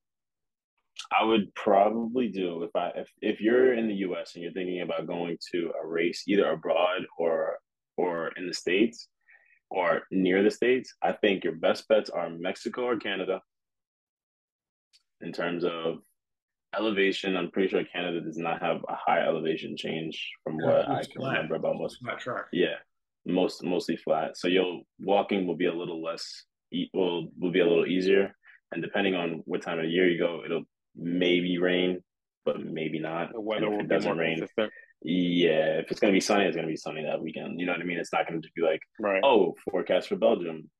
I 1.18 1.24
would 1.24 1.54
probably 1.54 2.28
do 2.28 2.62
if 2.62 2.74
I 2.74 2.90
if, 2.96 3.08
if 3.20 3.40
you're 3.40 3.74
in 3.74 3.88
the 3.88 3.94
US 3.94 4.34
and 4.34 4.42
you're 4.42 4.52
thinking 4.52 4.80
about 4.80 5.06
going 5.06 5.38
to 5.52 5.72
a 5.82 5.86
race 5.86 6.24
either 6.26 6.50
abroad 6.50 7.02
or 7.18 7.58
or 7.96 8.28
in 8.36 8.46
the 8.46 8.54
States 8.54 9.08
or 9.70 10.02
near 10.10 10.42
the 10.42 10.50
States, 10.50 10.94
I 11.02 11.12
think 11.12 11.44
your 11.44 11.54
best 11.54 11.88
bets 11.88 12.10
are 12.10 12.30
Mexico 12.30 12.82
or 12.82 12.96
Canada 12.96 13.40
in 15.20 15.32
terms 15.32 15.64
of 15.64 15.98
elevation. 16.76 17.36
I'm 17.36 17.50
pretty 17.50 17.68
sure 17.68 17.82
Canada 17.84 18.20
does 18.20 18.38
not 18.38 18.60
have 18.62 18.78
a 18.88 18.94
high 18.94 19.20
elevation 19.20 19.76
change 19.76 20.30
from 20.44 20.58
yeah, 20.60 20.66
what 20.66 20.88
I 20.88 21.02
can 21.02 21.20
flat. 21.20 21.32
remember 21.32 21.54
about 21.56 21.76
most 21.76 21.98
flat 22.02 22.18
track. 22.18 22.46
Yeah. 22.52 22.76
Most 23.26 23.64
mostly 23.64 23.96
flat. 23.96 24.36
So 24.36 24.48
you'll 24.48 24.82
walking 25.00 25.46
will 25.46 25.56
be 25.56 25.66
a 25.66 25.74
little 25.74 26.02
less 26.02 26.44
will 26.94 27.28
will 27.38 27.52
be 27.52 27.60
a 27.60 27.66
little 27.66 27.86
easier. 27.86 28.32
And 28.72 28.82
depending 28.82 29.14
on 29.14 29.42
what 29.44 29.62
time 29.62 29.78
of 29.78 29.86
year 29.86 30.08
you 30.08 30.18
go, 30.18 30.42
it'll 30.44 30.64
maybe 30.96 31.58
rain, 31.58 32.00
but 32.44 32.60
maybe 32.60 32.98
not. 32.98 33.32
The 33.32 33.40
weather 33.40 33.70
will 33.70 33.86
be 33.86 33.98
more 34.00 34.16
rain. 34.16 34.38
Consistent. 34.38 34.72
Yeah, 35.02 35.78
if 35.78 35.90
it's 35.90 36.00
gonna 36.00 36.12
be 36.12 36.20
sunny, 36.20 36.44
it's 36.44 36.56
gonna 36.56 36.66
be 36.66 36.76
sunny 36.76 37.04
that 37.04 37.20
weekend. 37.20 37.60
You 37.60 37.66
know 37.66 37.72
what 37.72 37.80
I 37.80 37.84
mean? 37.84 37.98
It's 37.98 38.12
not 38.12 38.26
gonna 38.26 38.40
be 38.40 38.62
like, 38.62 38.80
right. 38.98 39.20
oh, 39.22 39.54
forecast 39.70 40.08
for 40.08 40.16
Belgium, 40.16 40.70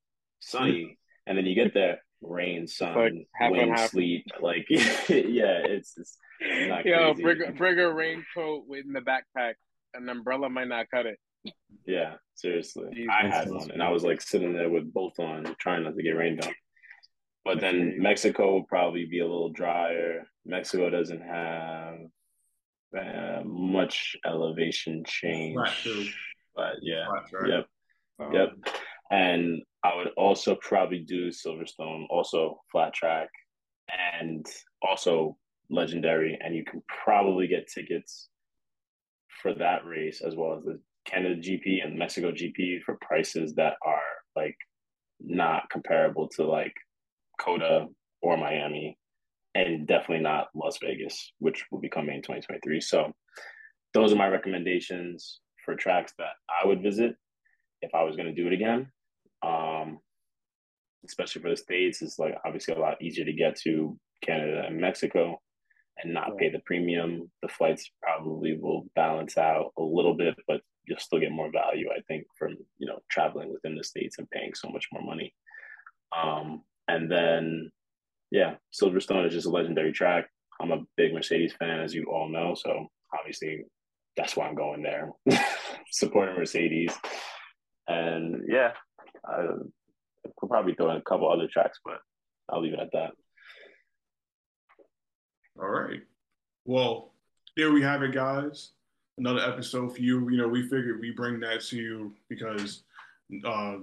sunny, 0.40 0.98
and 1.26 1.36
then 1.36 1.46
you 1.46 1.54
get 1.54 1.74
there, 1.74 1.98
rain, 2.22 2.66
sun, 2.66 2.94
like 3.40 3.50
wind, 3.50 3.78
sleet. 3.90 4.24
Like, 4.40 4.66
yeah, 4.68 5.62
it's, 5.64 5.94
it's 5.96 6.18
not 6.40 6.84
Yo, 6.84 7.14
crazy. 7.14 7.22
bring, 7.22 7.54
bring 7.56 7.78
a 7.78 7.92
raincoat 7.92 8.64
in 8.70 8.92
the 8.92 9.00
backpack. 9.00 9.54
An 9.94 10.08
umbrella 10.08 10.48
might 10.48 10.68
not 10.68 10.86
cut 10.92 11.06
it. 11.06 11.18
Yeah, 11.86 12.14
seriously. 12.34 13.06
I 13.10 13.28
had 13.28 13.50
one, 13.50 13.70
and 13.70 13.82
I 13.82 13.90
was 13.90 14.02
like 14.02 14.20
sitting 14.20 14.52
there 14.52 14.70
with 14.70 14.92
both 14.92 15.18
on, 15.18 15.54
trying 15.58 15.84
not 15.84 15.96
to 15.96 16.02
get 16.02 16.10
rained 16.10 16.44
on. 16.44 16.52
But 17.44 17.60
then 17.60 17.96
Mexico 17.98 18.52
will 18.52 18.64
probably 18.64 19.06
be 19.06 19.20
a 19.20 19.26
little 19.26 19.50
drier. 19.50 20.26
Mexico 20.44 20.90
doesn't 20.90 21.22
have 21.22 21.98
uh, 22.98 23.42
much 23.44 24.16
elevation 24.24 25.04
change. 25.06 25.56
But 26.56 26.74
yeah, 26.82 27.06
right. 27.06 27.48
yep, 27.48 27.66
um, 28.18 28.32
yep. 28.32 28.48
And 29.10 29.62
I 29.84 29.94
would 29.94 30.08
also 30.16 30.56
probably 30.56 31.00
do 31.00 31.28
Silverstone, 31.28 32.06
also 32.10 32.58
flat 32.72 32.92
track, 32.94 33.28
and 34.18 34.44
also 34.82 35.36
legendary. 35.70 36.36
And 36.42 36.54
you 36.54 36.64
can 36.64 36.82
probably 37.04 37.46
get 37.46 37.68
tickets 37.68 38.28
for 39.42 39.54
that 39.54 39.84
race 39.84 40.20
as 40.20 40.34
well 40.34 40.56
as 40.56 40.64
the 40.64 40.80
Canada 41.06 41.36
GP 41.36 41.84
and 41.84 41.98
Mexico 41.98 42.32
GP 42.32 42.82
for 42.82 42.98
prices 43.00 43.54
that 43.54 43.74
are 43.84 44.02
like 44.34 44.56
not 45.20 45.68
comparable 45.70 46.28
to 46.36 46.44
like 46.44 46.74
COTA 47.40 47.86
or 48.22 48.36
Miami, 48.36 48.98
and 49.54 49.86
definitely 49.86 50.22
not 50.22 50.48
Las 50.54 50.78
Vegas, 50.82 51.32
which 51.38 51.64
will 51.70 51.80
be 51.80 51.88
coming 51.88 52.16
in 52.16 52.22
2023. 52.22 52.80
So 52.80 53.12
those 53.94 54.12
are 54.12 54.16
my 54.16 54.28
recommendations 54.28 55.40
for 55.64 55.74
tracks 55.74 56.12
that 56.18 56.32
I 56.50 56.66
would 56.66 56.82
visit 56.82 57.14
if 57.82 57.94
I 57.94 58.02
was 58.02 58.16
going 58.16 58.28
to 58.28 58.34
do 58.34 58.46
it 58.46 58.52
again. 58.52 58.90
Um, 59.46 59.98
especially 61.06 61.42
for 61.42 61.50
the 61.50 61.56
states, 61.56 62.02
it's 62.02 62.18
like 62.18 62.34
obviously 62.44 62.74
a 62.74 62.78
lot 62.78 63.00
easier 63.00 63.24
to 63.24 63.32
get 63.32 63.56
to 63.60 63.98
Canada 64.22 64.64
and 64.66 64.80
Mexico 64.80 65.40
and 66.02 66.12
not 66.12 66.36
pay 66.36 66.50
the 66.50 66.60
premium. 66.66 67.30
The 67.42 67.48
flights 67.48 67.90
probably 68.02 68.58
will 68.60 68.86
balance 68.94 69.38
out 69.38 69.72
a 69.78 69.82
little 69.82 70.14
bit, 70.14 70.34
but 70.46 70.60
you'll 70.86 70.98
still 70.98 71.20
get 71.20 71.32
more 71.32 71.50
value, 71.50 71.88
I 71.90 72.00
think, 72.02 72.26
from 72.38 72.56
you 72.78 72.86
know 72.86 73.00
traveling 73.10 73.52
within 73.52 73.76
the 73.76 73.84
states 73.84 74.18
and 74.18 74.30
paying 74.30 74.54
so 74.54 74.68
much 74.68 74.88
more 74.92 75.02
money. 75.02 75.34
Um, 76.16 76.62
and 76.88 77.10
then, 77.10 77.70
yeah, 78.30 78.54
Silverstone 78.72 79.26
is 79.26 79.32
just 79.32 79.46
a 79.46 79.50
legendary 79.50 79.92
track. 79.92 80.28
I'm 80.60 80.72
a 80.72 80.84
big 80.96 81.12
Mercedes 81.12 81.52
fan, 81.58 81.80
as 81.80 81.94
you 81.94 82.04
all 82.04 82.28
know. 82.28 82.54
So 82.54 82.86
obviously, 83.16 83.64
that's 84.16 84.36
why 84.36 84.46
I'm 84.46 84.54
going 84.54 84.82
there, 84.82 85.10
supporting 85.90 86.36
Mercedes. 86.36 86.92
And 87.88 88.44
yeah, 88.48 88.72
I 89.24 89.46
could 90.38 90.48
probably 90.48 90.74
throw 90.74 90.90
in 90.90 90.96
a 90.96 91.02
couple 91.02 91.30
other 91.30 91.48
tracks, 91.48 91.78
but 91.84 91.98
I'll 92.48 92.62
leave 92.62 92.72
it 92.72 92.80
at 92.80 92.92
that. 92.92 93.10
All 95.60 95.68
right. 95.68 96.00
Well, 96.64 97.12
there 97.56 97.72
we 97.72 97.82
have 97.82 98.02
it, 98.02 98.12
guys. 98.12 98.72
Another 99.18 99.40
episode 99.40 99.94
for 99.94 100.00
you. 100.00 100.28
You 100.28 100.38
know, 100.38 100.48
we 100.48 100.62
figured 100.62 101.00
we 101.00 101.10
bring 101.10 101.40
that 101.40 101.62
to 101.62 101.76
you 101.76 102.14
because 102.28 102.82
uh, 103.44 103.76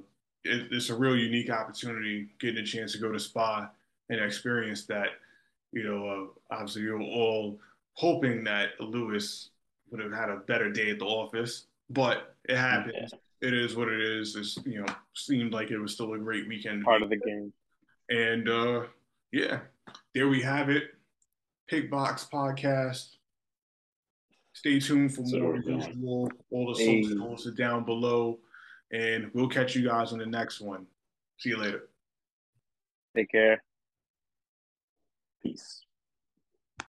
it, 0.43 0.67
it's 0.71 0.89
a 0.89 0.95
real 0.95 1.17
unique 1.17 1.49
opportunity 1.49 2.29
getting 2.39 2.63
a 2.63 2.65
chance 2.65 2.91
to 2.93 2.99
go 2.99 3.11
to 3.11 3.19
Spa 3.19 3.69
and 4.09 4.19
experience 4.19 4.86
that. 4.86 5.07
You 5.71 5.84
know, 5.84 6.07
uh, 6.51 6.53
obviously, 6.53 6.84
we 6.84 6.91
were 6.91 7.01
all 7.01 7.59
hoping 7.93 8.43
that 8.43 8.79
Lewis 8.79 9.49
would 9.89 10.01
have 10.01 10.13
had 10.13 10.29
a 10.29 10.38
better 10.38 10.71
day 10.71 10.91
at 10.91 10.99
the 10.99 11.05
office, 11.05 11.65
but 11.89 12.36
it 12.47 12.57
happened. 12.57 12.93
Yeah. 12.95 13.07
It 13.47 13.53
is 13.53 13.75
what 13.75 13.89
it 13.89 13.99
is. 13.99 14.36
It's 14.36 14.57
you 14.65 14.79
know 14.79 14.93
seemed 15.13 15.51
like 15.51 15.71
it 15.71 15.79
was 15.79 15.93
still 15.93 16.13
a 16.13 16.17
great 16.17 16.47
weekend. 16.47 16.84
Part 16.84 17.01
of 17.01 17.09
the 17.09 17.17
game. 17.17 17.51
And 18.09 18.47
uh, 18.47 18.84
yeah, 19.31 19.59
there 20.13 20.27
we 20.27 20.41
have 20.41 20.69
it. 20.69 20.84
Pit 21.67 21.89
Box 21.89 22.27
Podcast. 22.31 23.15
Stay 24.64 24.80
tuned 24.80 25.14
for 25.14 25.24
more 25.24 25.57
usual. 25.57 26.32
All 26.49 26.74
the 26.74 26.80
socials 26.80 27.45
are 27.45 27.51
down 27.51 27.84
below. 27.84 28.39
And 28.93 29.30
we'll 29.34 29.49
catch 29.49 29.76
you 29.76 29.86
guys 29.86 30.14
on 30.14 30.20
the 30.20 30.26
next 30.26 30.61
one. 30.61 30.86
See 31.38 31.49
you 31.49 31.57
later. 31.57 31.89
Take 33.14 33.30
care. 33.30 33.61
Peace. 35.41 35.82